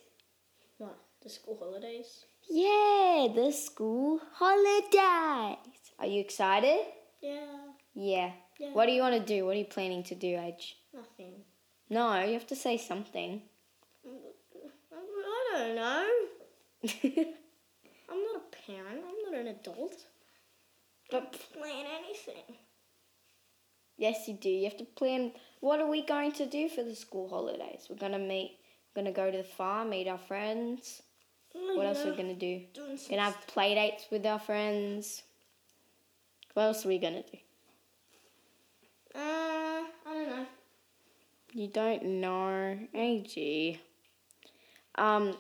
What? 0.77 0.98
The 1.22 1.29
school 1.29 1.57
holidays? 1.60 2.25
Yeah 2.50 3.27
the 3.35 3.51
school 3.51 4.19
holidays. 4.33 5.57
Are 6.00 6.07
you 6.07 6.19
excited? 6.21 6.79
Yeah. 7.21 7.45
Yeah. 7.93 8.31
Yeah. 8.59 8.69
What 8.73 8.85
do 8.88 8.91
you 8.91 9.01
want 9.01 9.15
to 9.15 9.19
do? 9.25 9.45
What 9.45 9.55
are 9.55 9.59
you 9.59 9.65
planning 9.65 10.03
to 10.03 10.15
do, 10.15 10.38
Age? 10.39 10.77
Nothing. 10.93 11.33
No, 11.89 12.21
you 12.23 12.33
have 12.33 12.47
to 12.47 12.55
say 12.55 12.77
something. 12.77 13.41
I 14.05 15.57
don't 15.57 15.75
know. 15.75 16.09
I'm 18.09 18.23
not 18.23 18.41
a 18.41 18.55
parent. 18.67 19.03
I'm 19.07 19.31
not 19.31 19.39
an 19.41 19.47
adult. 19.47 19.95
but 21.12 21.31
Plan 21.53 21.85
anything. 22.03 22.55
yes, 23.97 24.27
you 24.27 24.33
do. 24.35 24.50
You 24.50 24.63
have 24.65 24.77
to 24.77 24.85
plan. 24.85 25.31
What 25.59 25.79
are 25.79 25.88
we 25.89 26.03
going 26.05 26.31
to 26.33 26.45
do 26.45 26.67
for 26.69 26.83
the 26.83 26.95
school 26.95 27.29
holidays? 27.29 27.88
We're 27.89 27.97
gonna 27.97 28.19
meet. 28.19 28.57
We're 28.95 29.03
gonna 29.03 29.13
go 29.15 29.31
to 29.31 29.38
the 29.38 29.43
farm, 29.43 29.91
meet 29.91 30.07
our 30.07 30.17
friends. 30.17 31.01
What 31.53 31.86
else 31.86 32.05
are 32.05 32.12
we 32.12 32.17
gonna 32.17 32.33
do? 32.33 32.62
Doing 32.74 33.00
Gonna 33.10 33.22
have 33.24 33.48
play 33.48 33.75
dates 33.75 34.05
with 34.12 34.25
our 34.25 34.39
friends. 34.39 35.24
What 36.53 36.63
else 36.63 36.86
are 36.86 36.89
we 36.89 36.98
gonna 37.00 37.24
do? 37.24 37.38
Uh, 39.15 39.19
I 39.19 39.86
don't 40.05 40.29
know. 40.29 40.45
You 41.53 41.67
don't 41.67 42.03
know. 42.03 42.79
AG. 42.93 43.79
Um, 44.95 45.38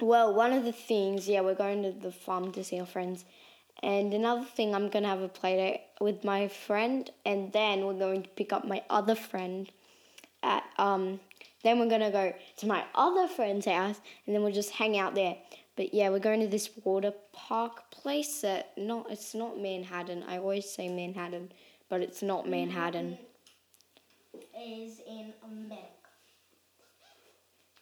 well, 0.00 0.34
one 0.34 0.52
of 0.52 0.64
the 0.64 0.72
things, 0.72 1.28
yeah, 1.28 1.40
we're 1.40 1.54
going 1.54 1.82
to 1.82 1.92
the 1.92 2.12
farm 2.12 2.52
to 2.52 2.64
see 2.64 2.80
our 2.80 2.86
friends. 2.86 3.24
And 3.82 4.14
another 4.14 4.44
thing, 4.44 4.74
I'm 4.74 4.90
to 4.90 5.08
have 5.08 5.22
a 5.22 5.28
play 5.28 5.56
date 5.56 5.80
with 6.00 6.24
my 6.24 6.48
friend. 6.48 7.10
And 7.24 7.52
then 7.52 7.86
we're 7.86 7.98
going 7.98 8.22
to 8.22 8.28
pick 8.30 8.52
up 8.52 8.64
my 8.64 8.82
other 8.90 9.14
friend 9.14 9.70
at, 10.42 10.64
um, 10.78 11.20
then 11.64 11.80
we're 11.80 11.88
going 11.88 12.00
to 12.02 12.10
go 12.10 12.32
to 12.58 12.66
my 12.66 12.84
other 12.94 13.26
friend's 13.26 13.66
house. 13.66 14.00
And 14.26 14.34
then 14.34 14.42
we'll 14.42 14.52
just 14.52 14.70
hang 14.70 14.96
out 14.96 15.14
there. 15.16 15.36
But 15.76 15.92
yeah, 15.92 16.10
we're 16.10 16.20
going 16.20 16.40
to 16.40 16.46
this 16.46 16.70
water 16.84 17.12
park 17.32 17.90
place 17.90 18.42
that, 18.42 18.72
not, 18.76 19.10
it's 19.10 19.34
not 19.34 19.58
Manhattan. 19.58 20.22
I 20.28 20.38
always 20.38 20.70
say 20.70 20.88
Manhattan, 20.88 21.50
but 21.88 22.00
it's 22.00 22.22
not 22.22 22.48
Manhattan. 22.48 23.18
Is 24.56 25.00
in 25.08 25.32
America. 25.44 25.88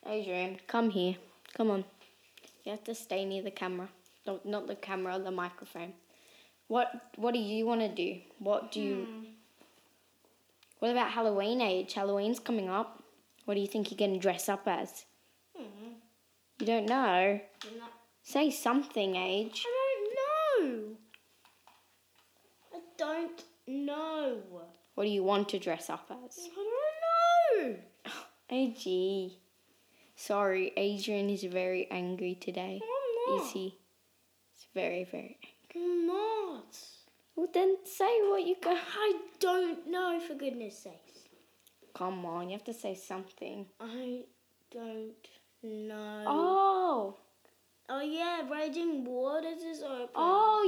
Adrian, 0.07 0.59
come 0.67 0.91
here. 0.91 1.17
Come 1.55 1.71
on. 1.71 1.85
You 2.65 2.73
have 2.73 2.85
to 2.85 2.95
stay 2.95 3.25
near 3.25 3.43
the 3.43 3.51
camera. 3.51 3.89
No, 4.27 4.41
not 4.45 4.67
the 4.67 4.75
camera, 4.75 5.19
the 5.19 5.31
microphone. 5.31 5.93
What 6.69 6.89
What 7.17 7.35
do 7.35 7.41
you 7.41 7.67
want 7.67 7.81
to 7.83 7.89
do? 7.89 8.21
What 8.39 8.73
do 8.73 8.81
you? 8.81 8.95
Hmm. 9.05 9.25
What 10.79 10.91
about 10.91 11.11
Halloween 11.11 11.61
age? 11.61 11.93
Halloween's 11.93 12.41
coming 12.41 12.69
up. 12.69 13.02
What 13.45 13.55
do 13.55 13.61
you 13.61 13.67
think 13.67 13.91
you're 13.91 13.99
going 13.99 14.15
to 14.15 14.19
dress 14.21 14.49
up 14.49 14.63
as? 14.67 15.05
Hmm. 15.57 15.95
You 16.59 16.67
don't 16.67 16.87
know. 16.87 17.41
No. 17.65 17.85
Say 18.23 18.51
something, 18.51 19.17
age. 19.17 19.65
I 19.67 20.07
don't 20.59 20.71
know. 20.71 20.97
I 22.73 22.79
don't 22.97 23.45
know. 23.67 24.39
What 24.95 25.05
do 25.05 25.11
you 25.11 25.25
want 25.25 25.49
to 25.51 25.59
dress 25.59 25.91
up 25.91 26.11
as? 26.25 26.39
I 26.39 27.65
don't 27.65 27.75
know. 27.75 27.77
Ag. 28.51 29.33
Sorry, 30.15 30.73
Adrian 30.77 31.31
is 31.31 31.43
very 31.43 31.91
angry 31.91 32.37
today. 32.37 32.81
I'm 32.81 33.37
not. 33.37 33.47
Is 33.47 33.53
he? 33.53 33.79
He's 34.53 34.67
very, 34.75 35.05
very 35.05 35.39
angry. 35.43 35.91
I'm 35.91 36.07
not. 36.07 36.79
Well, 37.35 37.49
then 37.53 37.77
say 37.85 38.21
what 38.29 38.47
you 38.47 38.57
got. 38.63 38.77
I 38.77 39.15
don't 39.41 39.91
know, 39.91 40.21
for 40.21 40.35
goodness 40.35 40.79
sakes. 40.79 41.12
Come 41.95 42.25
on, 42.25 42.49
you 42.49 42.53
have 42.57 42.65
to 42.65 42.75
say 42.75 42.95
something. 42.95 43.67
I 43.81 44.23
don't 44.71 45.13
know. 45.63 46.25
Oh, 46.27 47.17
Oh, 47.89 48.01
yeah, 48.01 48.49
Raging 48.51 49.05
Waters 49.05 49.63
is 49.63 49.83
open. 49.83 50.09
oh, 50.15 50.63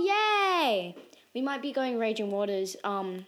yay! 0.60 0.94
We 1.34 1.40
might 1.40 1.62
be 1.62 1.72
going 1.72 1.98
Raging 1.98 2.30
Waters 2.30 2.76
um 2.84 3.24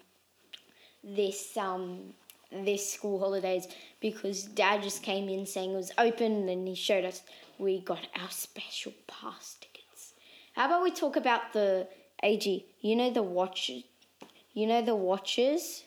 this 1.02 1.56
um 1.56 2.12
this 2.52 2.92
school 2.92 3.18
holidays 3.18 3.66
because 4.00 4.42
Dad 4.44 4.82
just 4.82 5.02
came 5.02 5.28
in 5.28 5.46
saying 5.46 5.72
it 5.72 5.76
was 5.76 5.92
open 5.98 6.48
and 6.48 6.66
he 6.68 6.74
showed 6.74 7.04
us 7.04 7.22
we 7.58 7.80
got 7.80 8.06
our 8.20 8.30
special 8.30 8.92
pass 9.06 9.56
tickets. 9.60 10.12
How 10.54 10.66
about 10.66 10.82
we 10.82 10.90
talk 10.90 11.16
about 11.16 11.52
the 11.52 11.86
AG? 12.22 12.66
You 12.80 12.96
know 12.96 13.10
the 13.10 13.22
watches. 13.22 13.84
You 14.52 14.66
know 14.66 14.82
the 14.82 14.96
watches. 14.96 15.84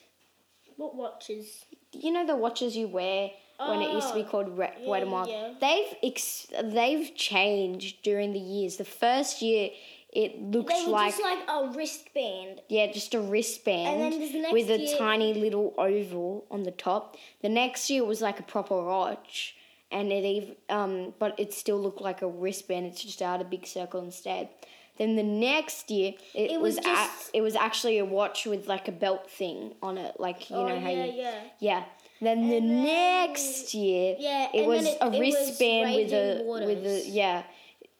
What 0.78 0.96
watches? 0.96 1.66
You 1.94 2.12
know 2.12 2.26
the 2.26 2.36
watches 2.36 2.76
you 2.78 2.88
wear 2.88 3.32
when 3.58 3.82
it 3.82 3.92
used 3.92 4.08
to 4.10 4.14
be 4.16 4.22
Oh, 4.22 4.26
called 4.26 4.58
Red, 4.58 4.74
yeah, 4.82 5.04
Wild. 5.04 5.28
yeah. 5.28 5.54
They've 5.60 5.94
ex- 6.12 6.48
they've 6.64 7.14
changed 7.16 8.02
during 8.04 8.32
the 8.34 8.40
years. 8.40 8.78
The 8.78 8.86
first 8.86 9.42
year 9.42 9.70
it 10.12 10.42
looks 10.42 10.74
They 10.74 10.86
were 10.86 10.92
like, 10.92 11.12
just 11.12 11.22
like 11.24 11.40
a 11.48 11.68
wristband. 11.76 12.62
yeah, 12.70 12.92
just 12.92 13.14
a 13.14 13.20
wristband 13.20 13.88
And 14.02 14.14
then 14.14 14.20
this 14.20 14.34
next 14.34 14.54
with 14.54 14.70
a 14.72 14.80
year- 14.80 14.98
tiny 14.98 15.34
little 15.34 15.74
oval 15.78 16.46
on 16.50 16.64
the 16.64 16.72
top. 16.72 17.16
The 17.42 17.50
next 17.50 17.90
year 17.90 18.02
it 18.04 18.08
was 18.08 18.22
like 18.22 18.40
a 18.40 18.44
proper 18.44 18.82
watch, 18.84 19.56
and 19.92 20.12
it 20.12 20.24
even 20.24 20.56
um, 20.70 21.14
but 21.20 21.38
it 21.40 21.54
still 21.54 21.78
looked 21.80 22.02
like 22.02 22.22
a 22.22 22.28
wristband. 22.28 22.86
It's 22.86 23.04
just 23.04 23.22
out 23.22 23.42
a 23.42 23.44
big 23.44 23.68
circle 23.68 24.02
instead. 24.02 24.50
Then 25.00 25.16
the 25.16 25.24
next 25.24 25.90
year, 25.90 26.14
it, 26.36 26.52
It 26.52 26.62
was, 26.62 26.76
was 26.76 26.86
a- 26.86 27.38
it 27.38 27.42
was 27.42 27.56
actually 27.56 27.98
a 28.00 28.06
watch 28.06 28.46
with 28.46 28.68
like 28.68 28.88
a 28.88 28.92
belt 28.92 29.32
thing 29.32 29.74
on 29.82 29.98
it, 29.98 30.20
like 30.20 30.50
you 30.50 30.58
oh, 30.58 30.68
know 30.68 30.80
how 30.80 30.90
you 30.90 31.14
yeah. 31.16 31.42
yeah. 31.60 31.84
Then 32.22 32.42
the 32.50 32.60
then- 32.60 32.84
next 32.84 33.74
year, 33.74 34.18
Yeah, 34.20 34.50
it 34.54 34.66
was 34.68 34.86
it- 34.86 34.98
a 35.02 35.06
it 35.08 35.10
was 35.12 35.20
wristband 35.20 35.96
with 35.96 36.12
a 36.14 36.44
Raging 36.44 36.68
with 36.68 36.86
a 36.86 37.10
yeah, 37.10 37.44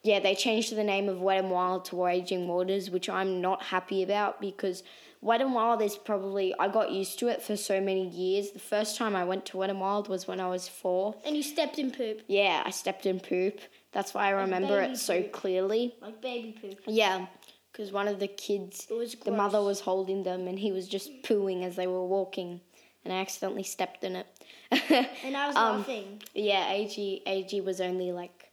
yeah. 0.04 0.20
They 0.20 0.36
changed 0.36 0.76
the 0.76 0.84
name 0.84 1.08
of 1.08 1.22
Wet 1.22 1.40
and 1.40 1.50
Wild 1.52 1.86
to 1.86 2.04
Raging 2.04 2.48
Waters, 2.50 2.92
which 2.92 3.08
I'm 3.10 3.40
not 3.40 3.64
happy 3.64 4.04
about 4.04 4.42
because 4.42 4.84
Wet 5.22 5.40
and 5.40 5.54
Wild 5.54 5.82
is 5.82 5.96
probably 5.98 6.54
I 6.60 6.68
got 6.68 6.92
used 6.92 7.18
to 7.20 7.30
it 7.30 7.42
for 7.42 7.56
so 7.56 7.80
many 7.80 8.10
years. 8.10 8.52
The 8.52 8.60
first 8.60 8.98
time 8.98 9.16
I 9.16 9.24
went 9.24 9.46
to 9.48 9.58
Wet 9.58 9.70
and 9.70 9.80
Wild 9.80 10.10
was 10.10 10.28
when 10.28 10.42
I 10.42 10.50
was 10.50 10.68
four. 10.68 11.16
And 11.26 11.38
you 11.38 11.44
stepped 11.44 11.80
in 11.80 11.92
poop, 11.92 12.22
Yeah, 12.28 12.62
I 12.66 12.72
stepped 12.72 13.06
in 13.06 13.22
poop. 13.22 13.60
That's 13.92 14.14
why 14.14 14.28
I 14.28 14.30
remember 14.32 14.80
baby 14.80 14.94
it 14.94 14.98
so 14.98 15.22
poop. 15.22 15.32
clearly. 15.32 15.96
like 16.02 16.22
baby 16.22 16.56
poop. 16.62 16.80
Yeah, 16.88 17.26
because 17.72 17.92
one 17.92 18.08
of 18.08 18.20
the 18.20 18.28
kids, 18.28 18.88
the 19.26 19.32
mother 19.32 19.62
was 19.64 19.80
holding 19.80 20.24
them, 20.24 20.48
and 20.48 20.60
he 20.60 20.72
was 20.72 20.88
just 20.88 21.10
pooing 21.24 21.64
as 21.64 21.76
they 21.76 21.88
were 21.88 22.06
walking, 22.06 22.62
and 23.04 23.14
I 23.14 23.18
accidentally 23.18 23.64
stepped 23.64 24.04
in 24.04 24.16
it. 24.16 24.28
And 25.24 25.36
I 25.36 25.48
was 25.48 25.56
Um, 25.58 25.78
laughing. 25.80 26.22
Yeah, 26.36 26.72
AG 26.72 27.24
AG 27.26 27.62
was 27.62 27.82
only 27.82 28.12
like 28.12 28.49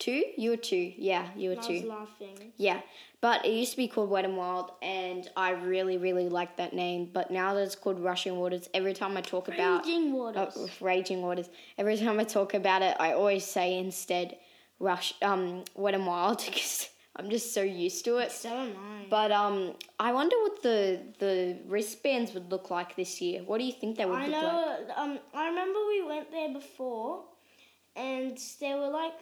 two. 0.00 0.24
You 0.36 0.50
were 0.50 0.56
two. 0.56 0.92
Yeah, 0.96 1.28
you 1.36 1.50
were 1.50 1.54
And 1.56 1.64
I 1.64 1.72
was 1.72 1.84
laughing. 1.84 2.52
Yeah, 2.56 2.80
but 3.20 3.44
it 3.46 3.52
used 3.52 3.72
to 3.72 3.76
be 3.76 3.86
called 3.86 4.10
Wet 4.10 4.24
and 4.24 4.36
Wild, 4.36 4.72
and 4.82 5.30
I 5.36 5.50
really, 5.50 5.96
really 5.98 6.28
liked 6.28 6.56
that 6.56 6.72
name. 6.72 7.10
But 7.12 7.30
now 7.30 7.54
that 7.54 7.62
it's 7.62 7.76
called 7.76 8.00
Rushing 8.00 8.36
Waters, 8.38 8.68
every 8.74 8.94
time 8.94 9.16
I 9.16 9.20
talk 9.20 9.48
about 9.48 9.84
Raging 9.84 10.12
Waters. 10.12 10.56
uh, 10.56 10.66
Raging 10.84 11.22
Waters, 11.22 11.48
every 11.78 11.96
time 11.96 12.18
I 12.18 12.24
talk 12.24 12.54
about 12.54 12.82
it, 12.82 12.96
I 12.98 13.12
always 13.12 13.44
say 13.44 13.78
instead 13.78 14.36
Rush 14.80 15.14
um 15.22 15.64
Wet 15.76 15.94
and 15.94 16.06
Wild 16.06 16.38
because 16.44 16.88
I'm 17.16 17.28
just 17.28 17.52
so 17.52 17.62
used 17.62 18.04
to 18.06 18.18
it. 18.18 18.32
so 18.32 18.48
am 18.48 18.72
I. 18.76 19.06
But 19.10 19.32
um, 19.32 19.74
I 19.98 20.12
wonder 20.12 20.36
what 20.42 20.62
the 20.62 21.00
the 21.18 21.58
wristbands 21.66 22.32
would 22.34 22.50
look 22.50 22.70
like 22.70 22.96
this 22.96 23.20
year. 23.20 23.42
What 23.42 23.58
do 23.58 23.64
you 23.64 23.72
think 23.72 23.98
they 23.98 24.06
would 24.06 24.16
I 24.16 24.26
look 24.26 24.34
like? 24.34 24.42
I 24.42 24.46
know. 24.46 24.94
Um, 24.96 25.18
I 25.34 25.48
remember 25.48 25.78
we 25.88 26.02
went 26.06 26.30
there 26.30 26.52
before, 26.52 27.24
and 27.96 28.38
they 28.60 28.74
were 28.74 28.88
like, 28.88 29.14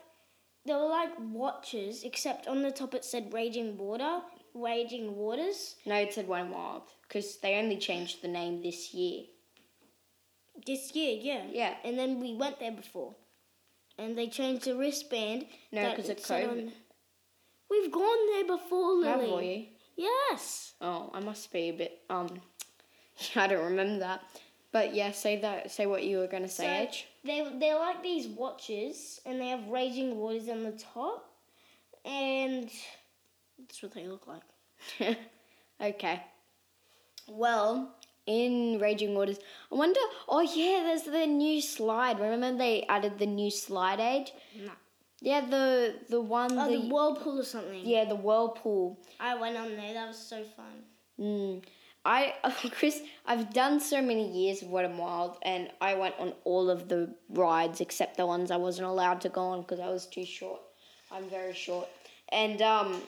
they 0.68 0.74
were 0.74 0.86
like 0.86 1.10
watches, 1.18 2.04
except 2.04 2.46
on 2.46 2.62
the 2.62 2.70
top 2.70 2.94
it 2.94 3.04
said 3.04 3.32
"Raging 3.32 3.76
Water," 3.76 4.20
"Raging 4.54 5.16
Waters." 5.16 5.76
No, 5.84 5.96
it 5.96 6.14
said 6.14 6.28
and 6.28 6.50
Wild 6.50 6.82
because 7.02 7.38
they 7.38 7.54
only 7.56 7.76
changed 7.78 8.22
the 8.22 8.28
name 8.28 8.62
this 8.62 8.92
year. 8.94 9.24
This 10.66 10.94
year, 10.94 11.18
yeah. 11.20 11.44
Yeah. 11.50 11.74
And 11.84 11.98
then 11.98 12.20
we 12.20 12.34
went 12.34 12.58
there 12.60 12.72
before, 12.72 13.14
and 13.96 14.16
they 14.16 14.28
changed 14.28 14.64
the 14.64 14.76
wristband. 14.76 15.46
No, 15.72 15.82
that 15.82 15.96
'cause 15.96 16.08
of 16.08 16.18
COVID. 16.18 16.72
We've 17.70 17.92
gone 17.92 18.26
there 18.32 18.56
before, 18.56 18.94
Lily. 18.94 19.06
Have 19.30 19.38
we? 19.40 19.72
Yes. 19.96 20.74
Oh, 20.80 21.10
I 21.12 21.20
must 21.20 21.52
be 21.52 21.68
a 21.68 21.72
bit 21.72 22.02
um. 22.10 22.40
I 23.36 23.46
don't 23.48 23.64
remember 23.64 23.98
that. 24.00 24.22
But 24.72 24.94
yeah, 24.94 25.12
say 25.12 25.40
that. 25.40 25.70
Say 25.70 25.86
what 25.86 26.04
you 26.04 26.18
were 26.18 26.26
gonna 26.26 26.48
say, 26.48 26.64
So, 26.64 26.70
Edge. 26.70 27.06
They 27.24 27.46
they're 27.58 27.78
like 27.78 28.02
these 28.02 28.26
watches, 28.26 29.20
and 29.24 29.40
they 29.40 29.48
have 29.48 29.66
raging 29.68 30.16
waters 30.16 30.48
on 30.48 30.62
the 30.62 30.72
top, 30.72 31.30
and 32.04 32.70
that's 33.58 33.82
what 33.82 33.92
they 33.94 34.06
look 34.06 34.26
like. 34.26 34.42
okay. 35.80 36.22
Well, 37.28 37.94
in 38.26 38.78
Raging 38.80 39.14
Waters, 39.14 39.38
I 39.72 39.74
wonder. 39.74 40.00
Oh 40.28 40.40
yeah, 40.40 40.82
there's 40.84 41.02
the 41.02 41.26
new 41.26 41.60
slide. 41.60 42.20
Remember 42.20 42.56
they 42.56 42.84
added 42.88 43.18
the 43.18 43.26
new 43.26 43.50
slide 43.50 44.00
age? 44.00 44.32
No. 44.56 44.72
Yeah, 45.20 45.40
the 45.46 45.94
the 46.08 46.20
one 46.20 46.56
Oh, 46.58 46.70
the, 46.70 46.78
the 46.78 46.88
whirlpool 46.94 47.40
or 47.40 47.44
something. 47.44 47.84
yeah 47.84 48.04
the 48.04 48.14
whirlpool. 48.14 48.98
I 49.18 49.34
went 49.34 49.56
on 49.56 49.76
there. 49.76 49.94
That 49.94 50.08
was 50.08 50.18
so 50.18 50.44
fun. 50.56 50.84
Mm. 51.18 51.62
I, 52.08 52.32
Chris, 52.72 53.02
I've 53.26 53.52
done 53.52 53.80
so 53.80 54.00
many 54.00 54.26
years 54.30 54.62
of 54.62 54.70
Wet 54.70 54.86
and 54.86 54.98
Wild, 54.98 55.36
and 55.42 55.68
I 55.82 55.94
went 55.94 56.14
on 56.18 56.32
all 56.44 56.70
of 56.70 56.88
the 56.88 57.14
rides 57.28 57.82
except 57.82 58.16
the 58.16 58.24
ones 58.24 58.50
I 58.50 58.56
wasn't 58.56 58.88
allowed 58.88 59.20
to 59.20 59.28
go 59.28 59.42
on 59.42 59.60
because 59.60 59.78
I 59.78 59.88
was 59.90 60.06
too 60.06 60.24
short. 60.24 60.60
I'm 61.12 61.28
very 61.28 61.52
short, 61.52 61.86
and 62.30 62.62
um, 62.62 63.02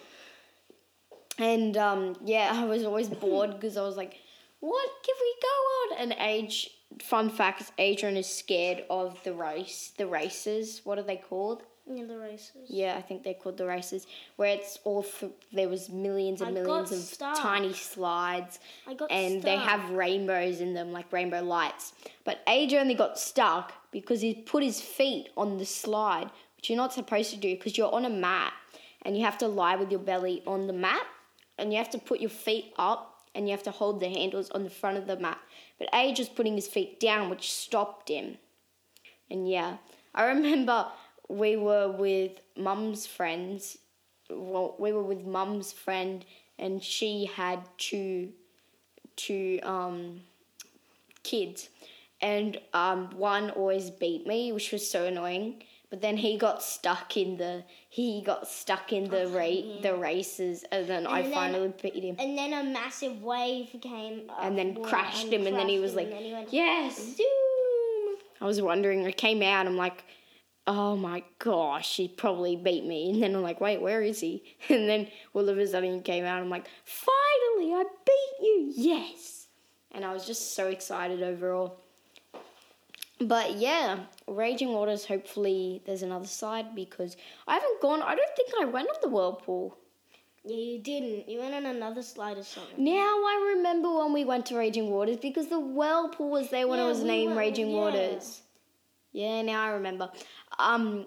and 1.39 1.79
um, 1.79 2.17
yeah, 2.23 2.51
I 2.55 2.67
was 2.67 2.85
always 2.85 3.09
bored 3.09 3.55
because 3.55 3.79
I 3.79 3.83
was 3.83 3.97
like, 3.97 4.19
"What 4.61 4.91
can 5.05 5.15
we 5.19 5.35
go 5.43 5.49
on?" 5.49 6.03
And 6.03 6.17
age, 6.21 6.71
fun 7.03 7.31
fact: 7.31 7.73
Adrian 7.79 8.19
is 8.19 8.27
scared 8.27 8.85
of 8.91 9.19
the 9.25 9.33
race, 9.33 9.93
the 9.97 10.07
races. 10.07 10.83
What 10.85 10.99
are 10.99 11.03
they 11.03 11.17
called? 11.17 11.63
Yeah, 11.87 12.05
the 12.05 12.19
races. 12.19 12.69
Yeah, 12.69 12.95
I 12.97 13.03
think 13.03 13.23
they're 13.25 13.35
called 13.35 13.57
the 13.57 13.67
races, 13.67 14.07
where 14.37 14.51
it's 14.51 14.79
all 14.85 15.05
f- 15.07 15.31
there 15.53 15.69
was 15.69 15.89
millions 15.89 16.41
and 16.41 16.57
I 16.57 16.63
millions 16.63 16.93
of 16.93 16.99
stuck. 16.99 17.39
tiny 17.39 17.73
slides, 17.73 18.61
I 18.87 18.95
got 18.95 19.11
and 19.11 19.43
they 19.43 19.57
have 19.57 19.91
rainbows 19.91 20.61
in 20.61 20.75
them, 20.75 20.93
like 20.93 21.13
rainbow 21.13 21.43
lights. 21.43 21.93
But 22.25 22.41
Age 22.47 22.75
only 22.75 22.95
got 22.95 23.19
stuck 23.19 23.73
because 23.91 24.21
he 24.21 24.35
put 24.35 24.63
his 24.63 24.81
feet 24.81 25.31
on 25.37 25.59
the 25.59 25.67
slide, 25.67 26.31
which 26.57 26.71
you're 26.71 26.77
not 26.77 26.93
supposed 26.93 27.31
to 27.31 27.37
do 27.37 27.57
because 27.57 27.77
you're 27.77 27.93
on 27.93 28.05
a 28.05 28.11
mat 28.11 28.53
and 29.03 29.17
you 29.17 29.25
have 29.25 29.39
to 29.39 29.49
lie 29.49 29.77
with 29.77 29.91
your 29.91 30.01
belly 30.01 30.43
on 30.47 30.67
the 30.67 30.73
mat, 30.73 31.07
and 31.59 31.73
you 31.73 31.79
have 31.79 31.91
to 31.91 31.99
put 31.99 32.21
your 32.21 32.31
feet 32.31 32.73
up 32.79 33.23
and 33.35 33.47
you 33.49 33.53
have 33.53 33.63
to 33.63 33.71
hold 33.71 34.01
the 34.01 34.09
handles 34.09 34.51
on 34.51 34.65
the 34.65 34.71
front 34.71 34.97
of 34.97 35.07
the 35.07 35.17
mat. 35.17 35.39
But 35.79 35.89
Age 35.95 36.19
was 36.19 36.29
putting 36.29 36.55
his 36.55 36.69
feet 36.69 37.01
down, 37.01 37.31
which 37.31 37.53
stopped 37.53 38.09
him. 38.09 38.39
And 39.31 39.49
yeah, 39.49 39.77
I 40.15 40.25
remember 40.27 40.87
we 41.31 41.57
were 41.57 41.89
with 41.91 42.33
mum's 42.57 43.07
friends. 43.07 43.79
Well, 44.29 44.75
we 44.79 44.93
were 44.93 45.03
with 45.03 45.25
mum's 45.25 45.73
friend, 45.73 46.25
and 46.59 46.83
she 46.83 47.27
had 47.27 47.61
two, 47.79 48.31
two 49.17 49.61
um, 49.63 50.21
kids, 51.23 51.69
and 52.21 52.61
um, 52.75 53.11
one 53.17 53.51
always 53.51 53.91
beat 53.91 54.27
me, 54.27 54.53
which 54.53 54.73
was 54.73 54.89
so 54.89 55.07
annoying. 55.07 55.63
But 55.89 56.01
then 56.03 56.17
he 56.17 56.39
got 56.39 56.63
stuck 56.63 57.17
in 57.17 57.37
the 57.37 57.65
he 57.89 58.23
got 58.23 58.47
stuck 58.47 58.93
in 58.93 59.09
the 59.11 59.27
ra- 59.27 59.81
the 59.83 59.97
races, 59.97 60.65
and 60.71 60.87
then 60.87 61.07
I 61.07 61.23
then- 61.23 61.33
finally 61.33 61.73
beat 61.83 62.05
him, 62.05 62.17
And 62.21 62.39
then 62.39 62.53
a 62.53 62.63
massive 62.63 63.23
wave 63.23 63.69
came. 63.81 64.31
and 64.41 64.57
then 64.57 64.81
crashed 64.85 65.25
and 65.25 65.33
him, 65.35 65.47
and 65.49 65.57
then 65.57 65.69
he 65.69 65.81
was 65.81 65.95
like, 65.95 66.13
he 66.13 66.37
"Yes, 66.51 66.97
Zoom! 67.17 68.17
I 68.41 68.45
was 68.45 68.61
wondering. 68.63 69.05
I 69.07 69.11
came 69.13 69.43
out. 69.43 69.67
I'm 69.67 69.77
like, 69.77 70.05
oh 70.73 70.97
my 70.97 71.25
gosh, 71.41 71.97
he 71.97 72.07
probably 72.07 72.55
beat 72.55 72.85
me. 72.87 73.11
And 73.11 73.21
then 73.23 73.35
I'm 73.35 73.43
like, 73.43 73.61
wait, 73.61 73.83
where 73.83 74.03
is 74.03 74.21
he? 74.21 74.43
And 74.69 74.89
then 74.89 75.09
all 75.35 75.49
of 75.49 75.59
a 75.59 75.67
sudden 75.67 75.95
he 75.95 76.01
came 76.01 76.25
out. 76.25 76.41
I'm 76.41 76.49
like, 76.49 76.69
finally, 76.85 77.75
I 77.75 77.85
beat 78.07 78.47
you. 78.47 78.73
Yes. 78.77 79.49
And 79.91 80.05
I 80.05 80.13
was 80.13 80.25
just 80.27 80.55
so 80.55 80.69
excited 80.69 81.23
overall. 81.23 81.81
But 83.21 83.57
yeah, 83.57 83.99
Raging 84.29 84.73
Waters. 84.73 85.05
Hopefully, 85.05 85.83
there's 85.85 86.03
another 86.03 86.27
side 86.27 86.75
because 86.77 87.17
I 87.49 87.55
haven't 87.55 87.81
gone. 87.83 88.01
I 88.03 88.15
don't 88.15 88.37
think 88.37 88.51
I 88.63 88.65
went 88.67 88.89
on 88.89 88.95
the 89.03 89.09
whirlpool. 89.09 89.77
Yeah, 90.45 90.57
you 90.57 90.79
didn't. 90.79 91.29
You 91.29 91.41
went 91.41 91.53
on 91.55 91.67
another 91.67 92.03
slide 92.03 92.39
or 92.39 92.45
something. 92.45 92.83
Now 92.83 92.93
I 93.33 93.55
remember 93.57 93.93
when 93.93 94.13
we 94.15 94.25
went 94.25 94.47
to 94.47 94.57
Raging 94.57 94.89
Waters 94.91 95.19
because 95.19 95.49
the 95.49 95.61
whirlpool 95.61 96.31
was 96.31 96.49
there 96.51 96.67
when 96.67 96.79
it 96.79 96.85
was 96.87 97.01
we 97.01 97.09
named 97.09 97.27
went- 97.31 97.39
Raging 97.41 97.71
yeah. 97.71 97.77
Waters. 97.77 98.41
Yeah, 99.13 99.43
now 99.43 99.65
I 99.65 99.71
remember. 99.73 100.09
Um. 100.59 101.07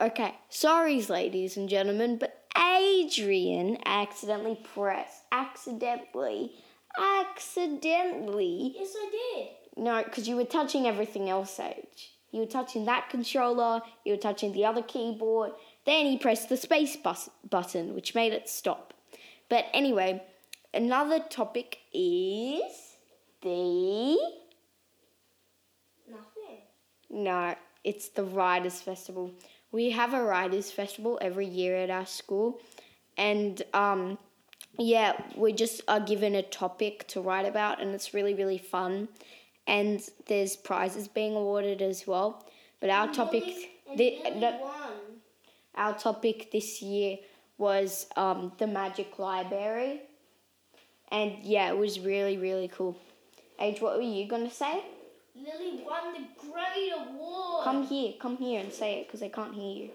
Okay, 0.00 0.34
sorries, 0.48 1.08
ladies 1.10 1.56
and 1.56 1.68
gentlemen, 1.68 2.18
but 2.18 2.44
Adrian 2.56 3.78
accidentally 3.84 4.56
pressed, 4.74 5.24
accidentally, 5.32 6.52
accidentally 6.96 8.74
Yes, 8.78 8.94
I 8.96 9.10
did. 9.10 9.48
no, 9.82 10.04
because 10.04 10.28
you 10.28 10.36
were 10.36 10.44
touching 10.44 10.86
everything 10.86 11.28
else, 11.28 11.58
Age. 11.58 12.12
You 12.30 12.40
were 12.40 12.46
touching 12.46 12.84
that 12.84 13.10
controller, 13.10 13.80
you 14.04 14.12
were 14.12 14.18
touching 14.20 14.52
the 14.52 14.66
other 14.66 14.82
keyboard, 14.82 15.50
then 15.84 16.06
he 16.06 16.16
pressed 16.16 16.48
the 16.48 16.56
space 16.56 16.94
bus- 16.96 17.30
button, 17.48 17.94
which 17.94 18.14
made 18.14 18.32
it 18.32 18.48
stop. 18.48 18.94
But 19.48 19.66
anyway, 19.72 20.22
another 20.74 21.20
topic 21.20 21.78
is 21.92 22.62
the. 23.42 24.18
Nothing. 26.08 26.58
No, 27.10 27.54
it's 27.84 28.08
the 28.08 28.24
Writers' 28.24 28.80
Festival. 28.80 29.32
We 29.72 29.90
have 29.90 30.14
a 30.14 30.22
Writers' 30.22 30.70
Festival 30.70 31.18
every 31.20 31.46
year 31.46 31.76
at 31.76 31.90
our 31.90 32.06
school, 32.06 32.60
and 33.16 33.62
um, 33.72 34.18
yeah, 34.78 35.12
we 35.36 35.52
just 35.52 35.82
are 35.88 36.00
given 36.00 36.34
a 36.34 36.42
topic 36.42 37.06
to 37.08 37.20
write 37.20 37.46
about, 37.46 37.80
and 37.80 37.94
it's 37.94 38.14
really, 38.14 38.34
really 38.34 38.58
fun. 38.58 39.08
And 39.66 40.00
there's 40.26 40.56
prizes 40.56 41.08
being 41.08 41.34
awarded 41.34 41.82
as 41.82 42.06
well. 42.06 42.46
But 42.80 42.90
our 42.90 43.12
topic, 43.12 43.44
the, 43.96 44.18
one. 44.60 44.72
our 45.74 45.98
topic 45.98 46.50
this 46.52 46.80
year 46.80 47.18
was 47.58 48.06
um, 48.16 48.52
the 48.58 48.66
Magic 48.66 49.18
Library, 49.18 50.00
and 51.10 51.32
yeah, 51.42 51.68
it 51.68 51.76
was 51.76 52.00
really, 52.00 52.38
really 52.38 52.68
cool. 52.68 52.96
Age, 53.60 53.80
what 53.80 53.96
were 53.96 54.02
you 54.02 54.26
gonna 54.28 54.50
say? 54.50 54.84
Lily 55.34 55.84
won 55.84 56.14
the 56.14 56.24
great 56.40 56.92
award. 56.96 57.64
Come 57.64 57.82
here, 57.84 58.14
come 58.18 58.36
here 58.36 58.60
and 58.60 58.72
say 58.72 59.00
it 59.00 59.06
because 59.06 59.22
I 59.22 59.28
can't 59.28 59.54
hear 59.54 59.84
you. 59.84 59.90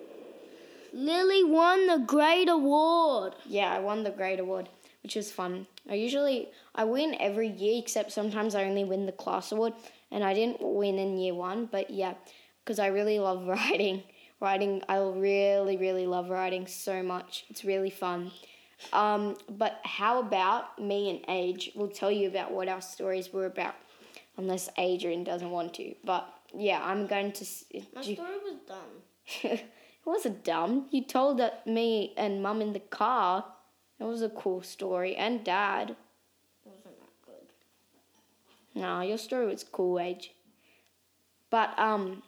Lily 0.94 1.44
won 1.44 1.88
the 1.88 1.98
great 1.98 2.48
award. 2.48 3.34
Yeah, 3.46 3.74
I 3.74 3.80
won 3.80 4.04
the 4.04 4.12
Great 4.12 4.40
Award, 4.40 4.70
which 5.02 5.16
was 5.16 5.32
fun. 5.32 5.66
I 5.90 5.96
usually 5.96 6.50
I 6.76 6.84
win 6.84 7.18
every 7.20 7.48
year, 7.48 7.82
except 7.82 8.12
sometimes 8.12 8.54
I 8.54 8.66
only 8.66 8.84
win 8.84 9.08
the 9.08 9.12
class 9.12 9.52
award, 9.52 9.74
and 10.12 10.24
I 10.24 10.36
didn't 10.36 10.62
win 10.62 11.00
in 11.00 11.18
year 11.18 11.34
one. 11.34 11.66
But 11.66 11.90
yeah, 11.90 12.14
because 12.64 12.78
I 12.78 12.88
really 12.88 13.18
love 13.18 13.48
writing. 13.48 14.04
Writing, 14.44 14.82
I 14.90 14.98
really, 14.98 15.78
really 15.78 16.06
love 16.06 16.30
writing 16.30 16.68
so 16.68 17.02
much. 17.02 17.46
It's 17.50 17.64
really 17.64 17.90
fun. 17.90 18.30
Um, 18.92 19.38
but 19.50 19.80
how 19.86 20.20
about 20.20 20.78
me 20.78 21.10
and 21.10 21.22
Age? 21.30 21.72
We'll 21.76 21.88
tell 21.88 22.12
you 22.12 22.28
about 22.28 22.52
what 22.52 22.68
our 22.68 22.82
stories 22.82 23.32
were 23.32 23.46
about, 23.46 23.76
unless 24.36 24.68
Adrian 24.78 25.24
doesn't 25.24 25.50
want 25.50 25.74
to. 25.76 25.96
But 26.04 26.28
yeah, 26.54 26.82
I'm 26.84 27.08
going 27.08 27.32
to. 27.32 27.46
My 27.96 28.02
story 28.02 28.36
was 28.44 28.56
done. 28.68 28.80
it 29.44 29.66
wasn't 30.04 30.44
dumb. 30.44 30.88
You 30.92 31.06
told 31.06 31.40
that 31.40 31.66
me 31.66 32.14
and 32.18 32.44
mum 32.44 32.62
in 32.62 32.74
the 32.74 32.82
car. 32.82 33.46
It 33.98 34.04
was 34.04 34.22
a 34.24 34.30
cool 34.30 34.62
story. 34.62 35.16
And 35.16 35.46
dad. 35.46 35.92
It 35.92 35.96
wasn't 36.66 37.00
that 37.00 37.26
good? 37.26 38.82
No, 38.82 39.00
your 39.00 39.18
story 39.18 39.46
was 39.46 39.64
cool, 39.64 40.02
Age. 40.02 40.34
But 41.50 41.80
um, 41.80 42.24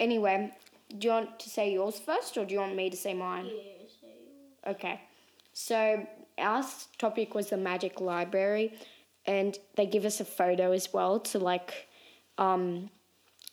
anyway, 0.00 0.52
do 0.98 1.08
you 1.08 1.12
want 1.12 1.38
to 1.40 1.50
say 1.50 1.72
yours 1.72 1.98
first, 1.98 2.36
or 2.36 2.44
do 2.44 2.54
you 2.54 2.60
want 2.60 2.76
me 2.76 2.90
to 2.90 2.96
say 2.96 3.14
mine? 3.14 3.50
Okay. 4.66 5.00
So 5.52 6.06
our 6.38 6.64
topic 6.98 7.34
was 7.34 7.50
the 7.50 7.56
magic 7.56 8.00
library, 8.00 8.74
and 9.26 9.58
they 9.76 9.86
give 9.86 10.04
us 10.04 10.20
a 10.20 10.24
photo 10.24 10.72
as 10.72 10.92
well 10.92 11.20
to 11.20 11.38
like 11.38 11.88
um, 12.38 12.90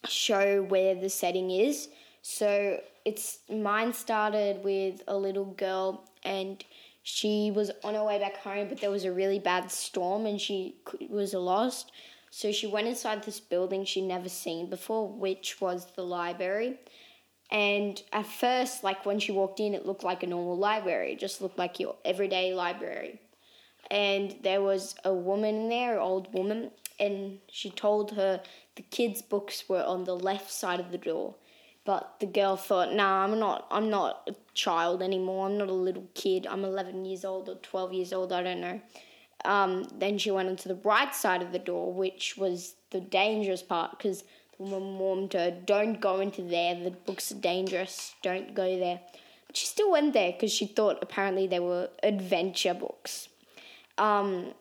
show 0.07 0.63
where 0.63 0.95
the 0.95 1.09
setting 1.09 1.51
is. 1.51 1.89
So 2.21 2.79
it's 3.05 3.39
mine 3.49 3.93
started 3.93 4.63
with 4.63 5.01
a 5.07 5.17
little 5.17 5.45
girl, 5.45 6.09
and 6.23 6.63
she 7.03 7.51
was 7.51 7.71
on 7.83 7.95
her 7.95 8.03
way 8.03 8.19
back 8.19 8.37
home, 8.37 8.67
but 8.69 8.79
there 8.79 8.91
was 8.91 9.05
a 9.05 9.11
really 9.11 9.39
bad 9.39 9.71
storm, 9.71 10.25
and 10.25 10.39
she 10.39 10.75
was 11.09 11.33
lost. 11.33 11.91
So 12.29 12.51
she 12.51 12.65
went 12.65 12.87
inside 12.87 13.23
this 13.23 13.39
building 13.39 13.85
she'd 13.85 14.07
never 14.07 14.29
seen 14.29 14.69
before, 14.69 15.07
which 15.07 15.61
was 15.61 15.85
the 15.95 16.03
library. 16.03 16.79
And 17.53 18.01
at 18.11 18.25
first, 18.25 18.83
like 18.83 19.05
when 19.05 19.19
she 19.19 19.31
walked 19.31 19.59
in, 19.59 19.75
it 19.75 19.85
looked 19.85 20.03
like 20.03 20.23
a 20.23 20.27
normal 20.27 20.57
library. 20.57 21.13
It 21.13 21.19
just 21.19 21.39
looked 21.39 21.59
like 21.59 21.79
your 21.79 21.95
everyday 22.03 22.53
library. 22.55 23.21
And 23.91 24.35
there 24.41 24.61
was 24.61 24.95
a 25.05 25.13
woman 25.13 25.55
in 25.55 25.69
there, 25.69 25.93
an 25.93 25.99
old 25.99 26.33
woman, 26.33 26.71
and 26.99 27.37
she 27.51 27.69
told 27.69 28.11
her 28.11 28.41
the 28.75 28.81
kids' 28.81 29.21
books 29.21 29.69
were 29.69 29.83
on 29.83 30.05
the 30.05 30.15
left 30.15 30.51
side 30.51 30.79
of 30.79 30.91
the 30.91 30.97
door. 30.97 31.35
But 31.85 32.15
the 32.19 32.25
girl 32.25 32.55
thought, 32.55 32.93
"Nah, 32.93 33.23
I'm 33.23 33.37
not. 33.37 33.67
I'm 33.69 33.89
not 33.89 34.27
a 34.27 34.35
child 34.55 35.03
anymore. 35.03 35.45
I'm 35.45 35.57
not 35.57 35.69
a 35.69 35.73
little 35.73 36.07
kid. 36.15 36.47
I'm 36.47 36.63
11 36.65 37.05
years 37.05 37.23
old 37.25 37.49
or 37.49 37.55
12 37.55 37.93
years 37.93 38.13
old. 38.13 38.31
I 38.31 38.41
don't 38.41 38.61
know." 38.61 38.81
Um, 39.45 39.83
then 39.99 40.17
she 40.17 40.31
went 40.31 40.49
onto 40.49 40.69
the 40.69 40.81
right 40.83 41.13
side 41.13 41.41
of 41.41 41.51
the 41.51 41.59
door, 41.59 41.93
which 41.93 42.37
was 42.37 42.75
the 42.91 43.01
dangerous 43.01 43.61
part 43.61 43.91
because 43.91 44.23
woman 44.57 44.97
warned 44.99 45.33
her, 45.33 45.51
"Don't 45.51 45.99
go 45.99 46.19
into 46.19 46.41
there. 46.41 46.75
The 46.75 46.91
books 46.91 47.31
are 47.31 47.35
dangerous. 47.35 48.15
Don't 48.21 48.53
go 48.53 48.77
there." 48.77 49.01
But 49.47 49.57
she 49.57 49.65
still 49.65 49.91
went 49.91 50.13
there 50.13 50.31
because 50.31 50.51
she 50.51 50.65
thought 50.65 50.99
apparently 51.01 51.47
they 51.47 51.59
were 51.59 51.89
adventure 52.01 52.73
books. 52.73 53.29
Um, 53.97 54.53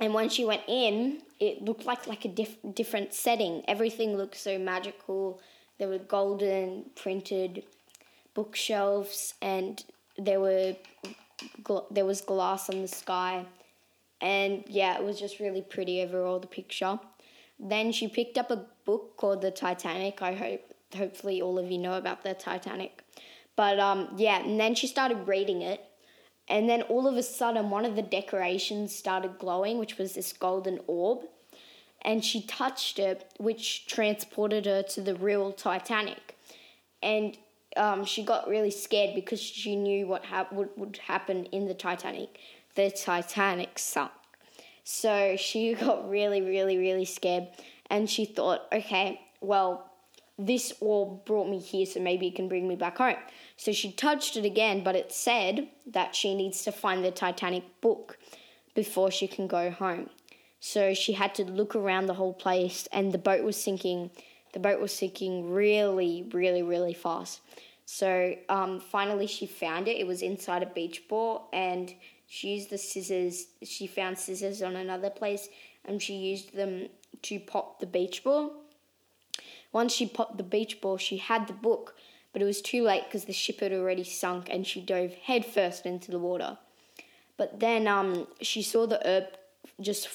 and 0.00 0.12
when 0.12 0.28
she 0.28 0.44
went 0.44 0.62
in, 0.66 1.22
it 1.40 1.62
looked 1.62 1.84
like 1.84 2.06
like 2.06 2.24
a 2.24 2.28
diff- 2.28 2.58
different 2.74 3.14
setting. 3.14 3.62
Everything 3.68 4.16
looked 4.16 4.36
so 4.36 4.58
magical. 4.58 5.40
There 5.78 5.88
were 5.88 5.98
golden 5.98 6.90
printed 6.94 7.64
bookshelves, 8.34 9.34
and 9.42 9.84
there 10.16 10.40
were 10.40 10.76
gl- 11.62 11.86
there 11.90 12.04
was 12.04 12.20
glass 12.20 12.68
on 12.70 12.82
the 12.82 12.88
sky, 12.88 13.44
and 14.20 14.64
yeah, 14.66 14.96
it 14.96 15.04
was 15.04 15.18
just 15.18 15.40
really 15.40 15.62
pretty 15.62 16.02
overall. 16.02 16.38
The 16.40 16.46
picture. 16.46 16.98
Then 17.58 17.90
she 17.92 18.06
picked 18.08 18.36
up 18.36 18.50
a 18.50 18.66
book 18.86 19.16
called 19.18 19.42
The 19.42 19.50
Titanic. 19.50 20.22
I 20.22 20.32
hope 20.32 20.62
hopefully 20.96 21.42
all 21.42 21.58
of 21.58 21.70
you 21.70 21.78
know 21.78 21.94
about 21.94 22.22
the 22.22 22.32
Titanic. 22.32 23.02
But 23.56 23.78
um, 23.78 24.08
yeah, 24.16 24.42
and 24.42 24.58
then 24.58 24.74
she 24.74 24.86
started 24.86 25.28
reading 25.28 25.62
it, 25.62 25.84
and 26.48 26.68
then 26.68 26.82
all 26.82 27.06
of 27.06 27.16
a 27.16 27.22
sudden, 27.22 27.70
one 27.70 27.84
of 27.84 27.96
the 27.96 28.02
decorations 28.02 28.94
started 28.94 29.38
glowing, 29.38 29.78
which 29.78 29.98
was 29.98 30.14
this 30.14 30.32
golden 30.32 30.80
orb. 30.86 31.24
And 32.02 32.24
she 32.24 32.42
touched 32.42 32.98
it, 32.98 33.32
which 33.38 33.86
transported 33.86 34.66
her 34.66 34.82
to 34.82 35.00
the 35.00 35.16
real 35.16 35.52
Titanic. 35.52 36.36
And 37.02 37.36
um, 37.76 38.04
she 38.04 38.22
got 38.22 38.48
really 38.48 38.70
scared 38.70 39.14
because 39.14 39.40
she 39.40 39.74
knew 39.74 40.06
what 40.06 40.24
would, 40.52 40.68
would 40.76 40.98
happen 40.98 41.46
in 41.46 41.66
the 41.66 41.74
Titanic. 41.74 42.38
The 42.76 42.90
Titanic 42.90 43.78
sunk. 43.78 44.12
So 44.84 45.36
she 45.36 45.74
got 45.80 46.08
really, 46.08 46.42
really, 46.42 46.78
really 46.78 47.06
scared. 47.06 47.48
And 47.90 48.08
she 48.08 48.24
thought, 48.24 48.62
okay, 48.72 49.20
well, 49.40 49.92
this 50.38 50.72
orb 50.80 51.24
brought 51.24 51.48
me 51.48 51.58
here, 51.58 51.86
so 51.86 52.00
maybe 52.00 52.26
it 52.26 52.34
can 52.34 52.48
bring 52.48 52.68
me 52.68 52.76
back 52.76 52.98
home. 52.98 53.16
So 53.56 53.72
she 53.72 53.90
touched 53.92 54.36
it 54.36 54.44
again, 54.44 54.84
but 54.84 54.94
it 54.94 55.12
said 55.12 55.68
that 55.86 56.14
she 56.14 56.34
needs 56.34 56.62
to 56.64 56.72
find 56.72 57.04
the 57.04 57.10
Titanic 57.10 57.64
book 57.80 58.18
before 58.74 59.10
she 59.10 59.26
can 59.26 59.46
go 59.46 59.70
home. 59.70 60.10
So 60.60 60.94
she 60.94 61.12
had 61.12 61.34
to 61.36 61.44
look 61.44 61.74
around 61.74 62.06
the 62.06 62.14
whole 62.14 62.34
place, 62.34 62.86
and 62.92 63.12
the 63.12 63.18
boat 63.18 63.44
was 63.44 63.56
sinking. 63.56 64.10
The 64.52 64.58
boat 64.58 64.80
was 64.80 64.92
sinking 64.92 65.50
really, 65.50 66.28
really, 66.32 66.62
really 66.62 66.94
fast. 66.94 67.40
So 67.86 68.34
um, 68.48 68.80
finally, 68.80 69.26
she 69.26 69.46
found 69.46 69.86
it. 69.86 69.96
It 69.96 70.06
was 70.06 70.20
inside 70.20 70.62
a 70.62 70.66
beach 70.66 71.08
ball, 71.08 71.48
and 71.52 71.94
she 72.26 72.54
used 72.54 72.70
the 72.70 72.78
scissors. 72.78 73.46
She 73.62 73.86
found 73.86 74.18
scissors 74.18 74.60
on 74.60 74.76
another 74.76 75.08
place, 75.08 75.48
and 75.84 76.02
she 76.02 76.14
used 76.14 76.54
them 76.54 76.88
to 77.22 77.40
pop 77.40 77.80
the 77.80 77.86
beach 77.86 78.24
ball. 78.24 78.52
Once 79.72 79.92
she 79.92 80.06
popped 80.06 80.36
the 80.36 80.42
beach 80.42 80.80
ball, 80.80 80.96
she 80.96 81.18
had 81.18 81.46
the 81.46 81.52
book, 81.52 81.96
but 82.32 82.40
it 82.40 82.46
was 82.46 82.62
too 82.62 82.82
late 82.82 83.04
because 83.04 83.24
the 83.24 83.32
ship 83.32 83.60
had 83.60 83.72
already 83.72 84.04
sunk, 84.04 84.48
and 84.50 84.66
she 84.66 84.80
dove 84.80 85.14
headfirst 85.14 85.86
into 85.86 86.10
the 86.10 86.18
water. 86.18 86.58
But 87.36 87.60
then 87.60 87.86
um, 87.86 88.26
she 88.40 88.62
saw 88.62 88.86
the 88.86 89.00
herb 89.06 89.26
just 89.80 90.08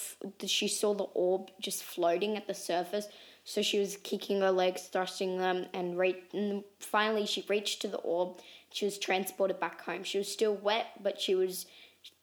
she 0.45 0.67
saw 0.67 0.93
the 0.93 1.03
orb 1.13 1.51
just 1.59 1.83
floating 1.83 2.37
at 2.37 2.47
the 2.47 2.53
surface. 2.53 3.07
So 3.43 3.61
she 3.61 3.79
was 3.79 3.97
kicking 3.97 4.41
her 4.41 4.51
legs, 4.51 4.83
thrusting 4.83 5.39
them, 5.39 5.65
and, 5.73 5.97
re- 5.97 6.23
and 6.31 6.63
finally 6.79 7.25
she 7.25 7.43
reached 7.49 7.81
to 7.81 7.87
the 7.87 7.97
orb. 7.97 8.39
She 8.71 8.85
was 8.85 8.99
transported 8.99 9.59
back 9.59 9.81
home. 9.81 10.03
She 10.03 10.19
was 10.19 10.31
still 10.31 10.53
wet, 10.53 10.87
but 11.01 11.19
she 11.19 11.33
was 11.33 11.65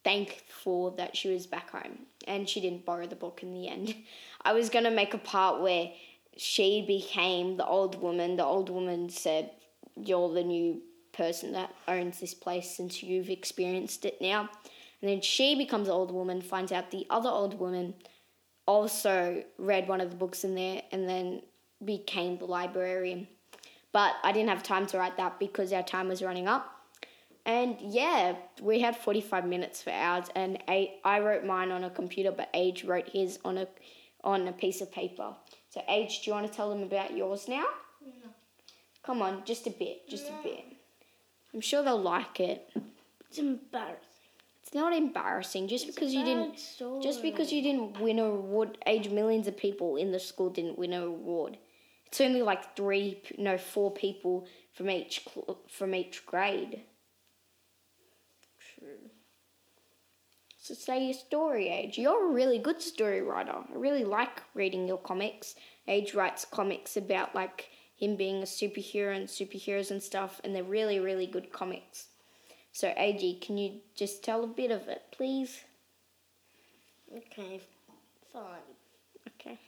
thankful 0.08 0.92
that 0.92 1.14
she 1.14 1.28
was 1.28 1.46
back 1.46 1.70
home, 1.70 2.06
and 2.26 2.48
she 2.48 2.60
didn't 2.60 2.86
borrow 2.86 3.06
the 3.06 3.14
book 3.14 3.42
in 3.42 3.52
the 3.52 3.68
end. 3.68 3.94
I 4.42 4.54
was 4.54 4.70
gonna 4.70 4.90
make 4.90 5.12
a 5.12 5.18
part 5.18 5.60
where 5.60 5.90
she 6.36 6.82
became 6.86 7.56
the 7.56 7.66
old 7.66 8.00
woman. 8.00 8.36
The 8.36 8.44
old 8.44 8.70
woman 8.70 9.10
said, 9.10 9.50
"You're 9.96 10.32
the 10.32 10.44
new 10.44 10.80
person 11.12 11.52
that 11.52 11.74
owns 11.86 12.20
this 12.20 12.32
place 12.32 12.70
since 12.74 13.02
you've 13.02 13.28
experienced 13.28 14.06
it 14.06 14.20
now." 14.20 14.48
And 15.00 15.10
then 15.10 15.20
she 15.20 15.54
becomes 15.54 15.88
the 15.88 15.92
old 15.92 16.10
woman, 16.10 16.40
finds 16.40 16.72
out 16.72 16.90
the 16.90 17.06
other 17.10 17.28
old 17.28 17.58
woman 17.58 17.94
also 18.66 19.42
read 19.56 19.88
one 19.88 20.00
of 20.00 20.10
the 20.10 20.16
books 20.16 20.44
in 20.44 20.54
there 20.54 20.82
and 20.92 21.08
then 21.08 21.40
became 21.82 22.36
the 22.36 22.44
librarian. 22.44 23.26
But 23.92 24.12
I 24.22 24.32
didn't 24.32 24.50
have 24.50 24.62
time 24.62 24.86
to 24.88 24.98
write 24.98 25.16
that 25.16 25.38
because 25.38 25.72
our 25.72 25.82
time 25.82 26.08
was 26.08 26.22
running 26.22 26.46
up. 26.46 26.77
And 27.48 27.78
yeah, 27.80 28.36
we 28.60 28.78
had 28.78 28.94
45 28.94 29.46
minutes 29.46 29.82
for 29.82 29.88
ours, 29.88 30.26
and 30.34 30.62
A- 30.68 31.00
I 31.02 31.20
wrote 31.20 31.46
mine 31.46 31.70
on 31.70 31.82
a 31.82 31.88
computer, 31.88 32.30
but 32.30 32.50
Age 32.52 32.84
wrote 32.84 33.08
his 33.08 33.38
on 33.42 33.56
a 33.56 33.66
on 34.22 34.46
a 34.48 34.52
piece 34.52 34.82
of 34.82 34.92
paper. 34.92 35.34
So, 35.70 35.82
Age, 35.88 36.20
do 36.22 36.30
you 36.30 36.34
want 36.34 36.46
to 36.46 36.52
tell 36.52 36.68
them 36.68 36.82
about 36.82 37.16
yours 37.16 37.48
now? 37.48 37.64
No. 38.04 38.28
Come 39.02 39.22
on, 39.22 39.44
just 39.46 39.66
a 39.66 39.70
bit, 39.70 40.06
just 40.10 40.28
a 40.28 40.34
bit. 40.42 40.62
I'm 41.54 41.62
sure 41.62 41.82
they'll 41.82 41.96
like 41.96 42.38
it. 42.38 42.70
It's 43.30 43.38
embarrassing. 43.38 43.98
It's 44.62 44.74
not 44.74 44.92
embarrassing 44.92 45.68
just 45.68 45.86
because 45.86 46.12
you 46.12 46.24
didn't 46.24 46.52
Bad 46.78 47.02
just 47.02 47.22
because 47.22 47.50
you 47.50 47.62
didn't 47.62 47.98
win 47.98 48.18
a 48.18 48.24
award, 48.24 48.76
Age 48.86 49.08
millions 49.08 49.46
of 49.46 49.56
people 49.56 49.96
in 49.96 50.12
the 50.12 50.20
school 50.20 50.50
didn't 50.50 50.78
win 50.78 50.92
a 50.92 51.06
award. 51.06 51.56
It's 52.08 52.20
only 52.20 52.42
like 52.42 52.76
three, 52.76 53.22
no, 53.38 53.56
four 53.56 53.90
people 53.90 54.46
from 54.74 54.90
each 54.90 55.26
from 55.68 55.94
each 55.94 56.26
grade. 56.26 56.82
True. 58.78 59.10
So 60.68 60.74
say 60.74 61.02
your 61.02 61.14
story, 61.14 61.70
Age. 61.70 61.96
You're 61.96 62.30
a 62.30 62.34
really 62.34 62.58
good 62.58 62.82
story 62.82 63.22
writer. 63.22 63.54
I 63.54 63.74
really 63.74 64.04
like 64.04 64.42
reading 64.52 64.86
your 64.86 64.98
comics. 64.98 65.54
Age 65.86 66.12
writes 66.12 66.44
comics 66.44 66.94
about 66.94 67.34
like 67.34 67.70
him 67.96 68.16
being 68.16 68.42
a 68.42 68.44
superhero 68.44 69.16
and 69.16 69.26
superheroes 69.28 69.90
and 69.90 70.02
stuff, 70.02 70.42
and 70.44 70.54
they're 70.54 70.62
really, 70.62 71.00
really 71.00 71.26
good 71.26 71.54
comics. 71.54 72.08
So, 72.70 72.92
AG, 72.98 73.38
can 73.40 73.56
you 73.56 73.80
just 73.94 74.22
tell 74.22 74.44
a 74.44 74.46
bit 74.46 74.70
of 74.70 74.88
it, 74.88 75.04
please? 75.10 75.62
Okay, 77.16 77.62
fine. 78.30 78.68
Okay. 79.40 79.58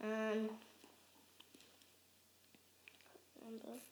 Um. 0.00 0.48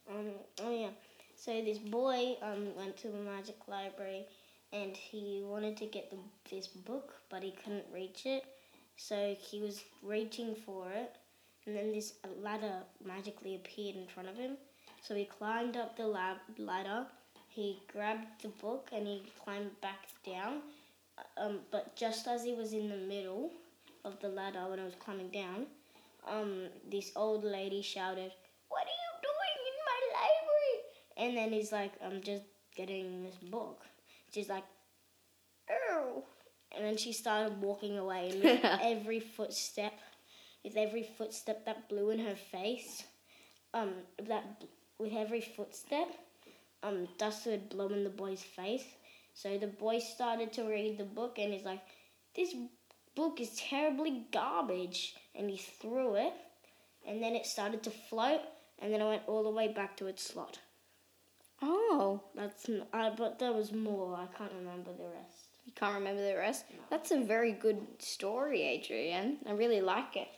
Um, 0.08 0.30
oh 0.62 0.70
yeah. 0.70 0.90
So 1.34 1.50
this 1.64 1.78
boy 1.78 2.36
um 2.42 2.76
went 2.76 2.96
to 2.98 3.08
the 3.08 3.18
magic 3.18 3.56
library, 3.66 4.26
and 4.74 4.96
he 4.96 5.42
wanted 5.46 5.76
to 5.76 5.86
get 5.86 6.10
the, 6.10 6.16
this 6.50 6.66
book, 6.66 7.14
but 7.30 7.42
he 7.42 7.52
couldn't 7.52 7.84
reach 7.94 8.26
it. 8.26 8.44
So 8.96 9.36
he 9.40 9.60
was 9.60 9.84
reaching 10.02 10.54
for 10.54 10.90
it, 10.90 11.14
and 11.66 11.76
then 11.76 11.92
this 11.92 12.14
ladder 12.42 12.82
magically 13.04 13.54
appeared 13.54 13.96
in 13.96 14.06
front 14.06 14.28
of 14.28 14.36
him. 14.36 14.56
So 15.00 15.14
he 15.14 15.24
climbed 15.24 15.76
up 15.76 15.96
the 15.96 16.06
lab 16.06 16.38
ladder. 16.58 17.06
He 17.48 17.78
grabbed 17.92 18.42
the 18.42 18.48
book 18.48 18.90
and 18.92 19.06
he 19.06 19.22
climbed 19.42 19.80
back 19.80 20.08
down. 20.26 20.60
Um, 21.36 21.60
but 21.70 21.94
just 21.94 22.26
as 22.26 22.42
he 22.42 22.54
was 22.54 22.72
in 22.72 22.88
the 22.88 22.96
middle 22.96 23.50
of 24.04 24.18
the 24.20 24.28
ladder 24.28 24.66
when 24.68 24.80
I 24.80 24.84
was 24.84 24.94
climbing 24.98 25.28
down, 25.28 25.66
um, 26.26 26.66
this 26.90 27.12
old 27.14 27.44
lady 27.44 27.82
shouted, 27.82 28.32
"What 28.68 28.82
are 28.82 28.98
you 29.04 29.12
doing 29.22 29.56
in 29.70 29.76
my 29.90 30.00
library?" 30.18 30.76
And 31.16 31.36
then 31.36 31.52
he's 31.52 31.70
like, 31.70 31.92
"I'm 32.02 32.20
just 32.22 32.44
getting 32.74 33.22
this 33.22 33.36
book." 33.36 33.86
She's 34.34 34.48
like, 34.48 34.64
"Oh!" 35.70 36.24
And 36.72 36.84
then 36.84 36.96
she 36.96 37.12
started 37.12 37.62
walking 37.62 37.98
away, 37.98 38.30
and 38.30 38.42
with 38.42 38.64
every 38.82 39.20
footstep, 39.20 39.92
with 40.64 40.76
every 40.76 41.04
footstep 41.04 41.64
that 41.66 41.88
blew 41.88 42.10
in 42.10 42.18
her 42.18 42.34
face, 42.34 43.04
um, 43.72 43.92
that 44.24 44.64
with 44.98 45.12
every 45.12 45.40
footstep, 45.40 46.08
um, 46.82 47.06
dust 47.16 47.46
would 47.46 47.68
blow 47.68 47.86
in 47.90 48.02
the 48.02 48.10
boy's 48.10 48.42
face. 48.42 48.84
So 49.34 49.56
the 49.56 49.68
boy 49.68 50.00
started 50.00 50.52
to 50.54 50.64
read 50.64 50.98
the 50.98 51.04
book, 51.04 51.38
and 51.38 51.52
he's 51.52 51.64
like, 51.64 51.82
"This 52.34 52.56
book 53.14 53.40
is 53.40 53.54
terribly 53.54 54.26
garbage," 54.32 55.14
and 55.36 55.48
he 55.48 55.58
threw 55.58 56.16
it, 56.16 56.34
and 57.06 57.22
then 57.22 57.36
it 57.36 57.46
started 57.46 57.84
to 57.84 57.90
float, 57.92 58.40
and 58.80 58.92
then 58.92 59.00
it 59.00 59.06
went 59.06 59.28
all 59.28 59.44
the 59.44 59.50
way 59.50 59.68
back 59.68 59.96
to 59.98 60.08
its 60.08 60.24
slot. 60.24 60.58
Oh, 61.62 62.20
That's 62.34 62.68
I, 62.92 63.10
but 63.10 63.38
there 63.38 63.52
was 63.52 63.72
more. 63.72 64.16
I 64.16 64.26
can't 64.36 64.52
remember 64.58 64.92
the 64.92 65.08
rest. 65.08 65.46
you 65.64 65.72
can't 65.72 65.94
remember 65.94 66.22
the 66.22 66.36
rest? 66.36 66.64
That's 66.90 67.10
a 67.10 67.20
very 67.20 67.52
good 67.52 67.80
story, 67.98 68.62
Adrian. 68.62 69.38
I 69.46 69.52
really 69.52 69.80
like 69.80 70.16
it. 70.16 70.28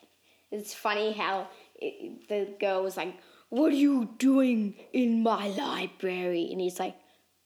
It's 0.52 0.74
funny 0.74 1.12
how 1.12 1.48
it, 1.74 2.28
the 2.28 2.54
girl 2.60 2.82
was 2.82 2.96
like, 2.96 3.14
"What 3.48 3.72
are 3.72 3.76
you 3.76 4.14
doing 4.18 4.74
in 4.92 5.22
my 5.22 5.48
library?" 5.48 6.48
And 6.52 6.60
he's 6.60 6.78
like, 6.78 6.94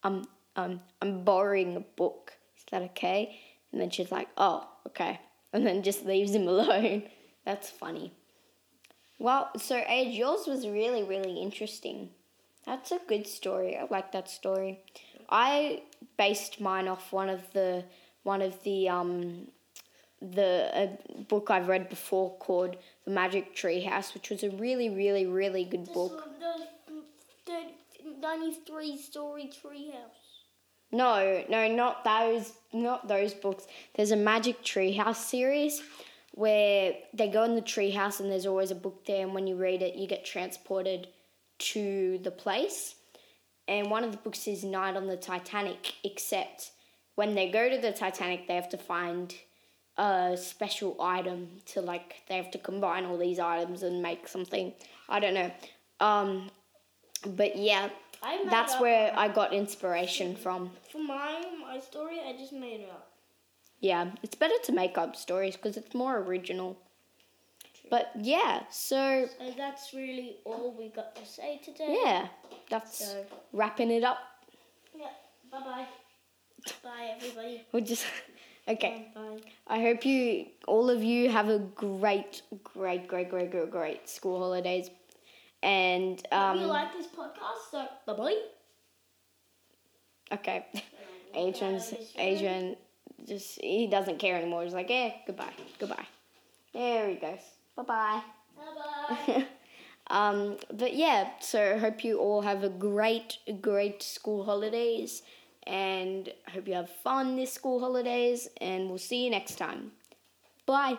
"I'm, 0.02 0.24
um, 0.56 0.80
I'm 1.00 1.24
borrowing 1.24 1.76
a 1.76 1.80
book. 1.80 2.32
Is 2.58 2.64
that 2.70 2.82
okay?" 2.90 3.40
And 3.72 3.80
then 3.80 3.90
she's 3.90 4.12
like, 4.12 4.28
"Oh, 4.36 4.68
okay," 4.88 5.20
and 5.52 5.66
then 5.66 5.82
just 5.82 6.04
leaves 6.04 6.34
him 6.34 6.46
alone. 6.54 7.04
That's 7.46 7.70
funny. 7.70 8.12
Well, 9.18 9.50
so 9.56 9.82
Age, 9.86 10.14
yours 10.16 10.46
was 10.46 10.66
really, 10.66 11.02
really 11.02 11.40
interesting. 11.40 12.10
That's 12.66 12.92
a 12.92 13.00
good 13.06 13.26
story. 13.26 13.76
I 13.76 13.86
like 13.90 14.12
that 14.12 14.30
story. 14.30 14.80
I 15.28 15.82
based 16.16 16.60
mine 16.60 16.88
off 16.88 17.12
one 17.12 17.28
of 17.28 17.52
the 17.52 17.84
one 18.22 18.42
of 18.42 18.62
the 18.64 18.88
um 18.88 19.48
the 20.20 20.70
a 20.74 21.22
book 21.22 21.50
I've 21.50 21.68
read 21.68 21.88
before 21.88 22.36
called 22.38 22.76
The 23.04 23.10
Magic 23.10 23.54
Tree 23.54 23.80
House, 23.80 24.12
which 24.12 24.30
was 24.30 24.42
a 24.42 24.50
really, 24.50 24.90
really, 24.90 25.26
really 25.26 25.64
good 25.64 25.92
book. 25.92 26.28
The, 26.38 26.66
the 27.46 28.20
93 28.20 28.98
story 28.98 29.50
treehouse. 29.50 30.20
No, 30.92 31.44
no, 31.48 31.68
not 31.68 32.04
those, 32.04 32.52
not 32.72 33.08
those 33.08 33.32
books. 33.32 33.66
There's 33.94 34.10
a 34.10 34.16
Magic 34.16 34.62
Treehouse 34.62 35.16
series 35.16 35.82
where 36.32 36.94
they 37.14 37.28
go 37.28 37.44
in 37.44 37.54
the 37.54 37.62
treehouse 37.62 38.20
and 38.20 38.30
there's 38.30 38.46
always 38.46 38.70
a 38.70 38.74
book 38.74 39.06
there, 39.06 39.24
and 39.24 39.34
when 39.34 39.46
you 39.46 39.56
read 39.56 39.82
it, 39.82 39.94
you 39.94 40.06
get 40.06 40.24
transported 40.24 41.08
to 41.60 42.18
the 42.22 42.30
place. 42.30 42.96
And 43.68 43.90
one 43.90 44.02
of 44.02 44.10
the 44.10 44.18
books 44.18 44.48
is 44.48 44.64
Night 44.64 44.96
on 44.96 45.06
the 45.06 45.16
Titanic, 45.16 45.94
except 46.02 46.72
when 47.14 47.34
they 47.34 47.50
go 47.50 47.68
to 47.68 47.78
the 47.78 47.92
Titanic, 47.92 48.48
they 48.48 48.54
have 48.54 48.68
to 48.70 48.78
find 48.78 49.34
a 49.96 50.36
special 50.36 50.96
item 51.00 51.48
to 51.66 51.80
like 51.80 52.22
they 52.28 52.36
have 52.36 52.50
to 52.50 52.58
combine 52.58 53.04
all 53.04 53.18
these 53.18 53.38
items 53.38 53.82
and 53.82 54.02
make 54.02 54.26
something. 54.26 54.72
I 55.08 55.20
don't 55.20 55.34
know. 55.34 55.50
Um, 56.00 56.50
but 57.26 57.56
yeah, 57.56 57.90
that's 58.48 58.80
where 58.80 59.12
I 59.16 59.28
got 59.28 59.52
inspiration 59.52 60.34
from. 60.34 60.70
For 60.90 61.02
my 61.02 61.44
my 61.60 61.80
story, 61.80 62.18
I 62.26 62.32
just 62.32 62.52
made 62.52 62.80
it 62.80 62.90
up. 62.90 63.12
Yeah, 63.80 64.10
it's 64.22 64.34
better 64.34 64.54
to 64.64 64.72
make 64.72 64.98
up 64.98 65.16
stories 65.16 65.56
because 65.56 65.76
it's 65.76 65.94
more 65.94 66.18
original. 66.18 66.78
But 67.90 68.12
yeah, 68.20 68.62
so 68.70 69.26
So 69.38 69.52
that's 69.56 69.92
really 69.92 70.36
all 70.44 70.74
we 70.78 70.88
got 70.90 71.14
to 71.16 71.26
say 71.26 71.60
today. 71.64 71.98
yeah, 72.04 72.28
that's 72.70 73.04
So 73.04 73.24
wrapping 73.52 73.90
it 73.90 74.04
up. 74.04 74.18
yeah. 74.96 75.06
Bye 75.50 75.60
bye. 75.60 75.86
Bye 76.84 77.14
everybody. 77.16 77.66
We'll 77.72 77.84
just 77.84 78.06
okay. 78.68 79.08
Bye. 79.14 79.40
I 79.66 79.80
hope 79.80 80.04
you 80.04 80.46
all 80.68 80.88
of 80.90 81.02
you 81.02 81.28
have 81.30 81.48
a 81.48 81.58
great, 81.58 82.42
great, 82.62 83.08
great, 83.08 83.28
great, 83.30 83.50
great, 83.50 83.70
great 83.70 84.08
school 84.08 84.38
holidays, 84.38 84.88
And 85.62 86.22
um, 86.32 86.56
if 86.56 86.62
you 86.62 86.68
like 86.68 86.92
this 86.92 87.06
podcast, 87.08 87.70
so 87.70 87.86
bye 88.06 88.12
bye. 88.14 88.38
okay, 90.32 90.66
Adrian's 91.34 91.92
Adrian 92.16 92.76
just 93.26 93.60
he 93.60 93.86
doesn't 93.86 94.18
care 94.18 94.36
anymore. 94.36 94.62
He's 94.64 94.74
like, 94.74 94.90
eh, 94.90 95.10
goodbye, 95.26 95.52
goodbye. 95.78 96.06
There 96.72 97.08
he 97.08 97.16
goes. 97.16 97.40
Bye 97.86 97.86
bye. 97.86 98.22
Bye 99.08 99.24
bye. 99.26 99.46
um, 100.10 100.56
but 100.72 100.94
yeah, 100.94 101.30
so 101.40 101.78
hope 101.78 102.04
you 102.04 102.18
all 102.18 102.42
have 102.42 102.62
a 102.62 102.68
great, 102.68 103.38
great 103.60 104.02
school 104.02 104.44
holidays, 104.44 105.22
and 105.66 106.30
hope 106.52 106.68
you 106.68 106.74
have 106.74 106.90
fun 106.90 107.36
this 107.36 107.52
school 107.52 107.80
holidays, 107.80 108.48
and 108.60 108.88
we'll 108.88 108.98
see 108.98 109.24
you 109.24 109.30
next 109.30 109.56
time. 109.56 109.92
Bye. 110.66 110.98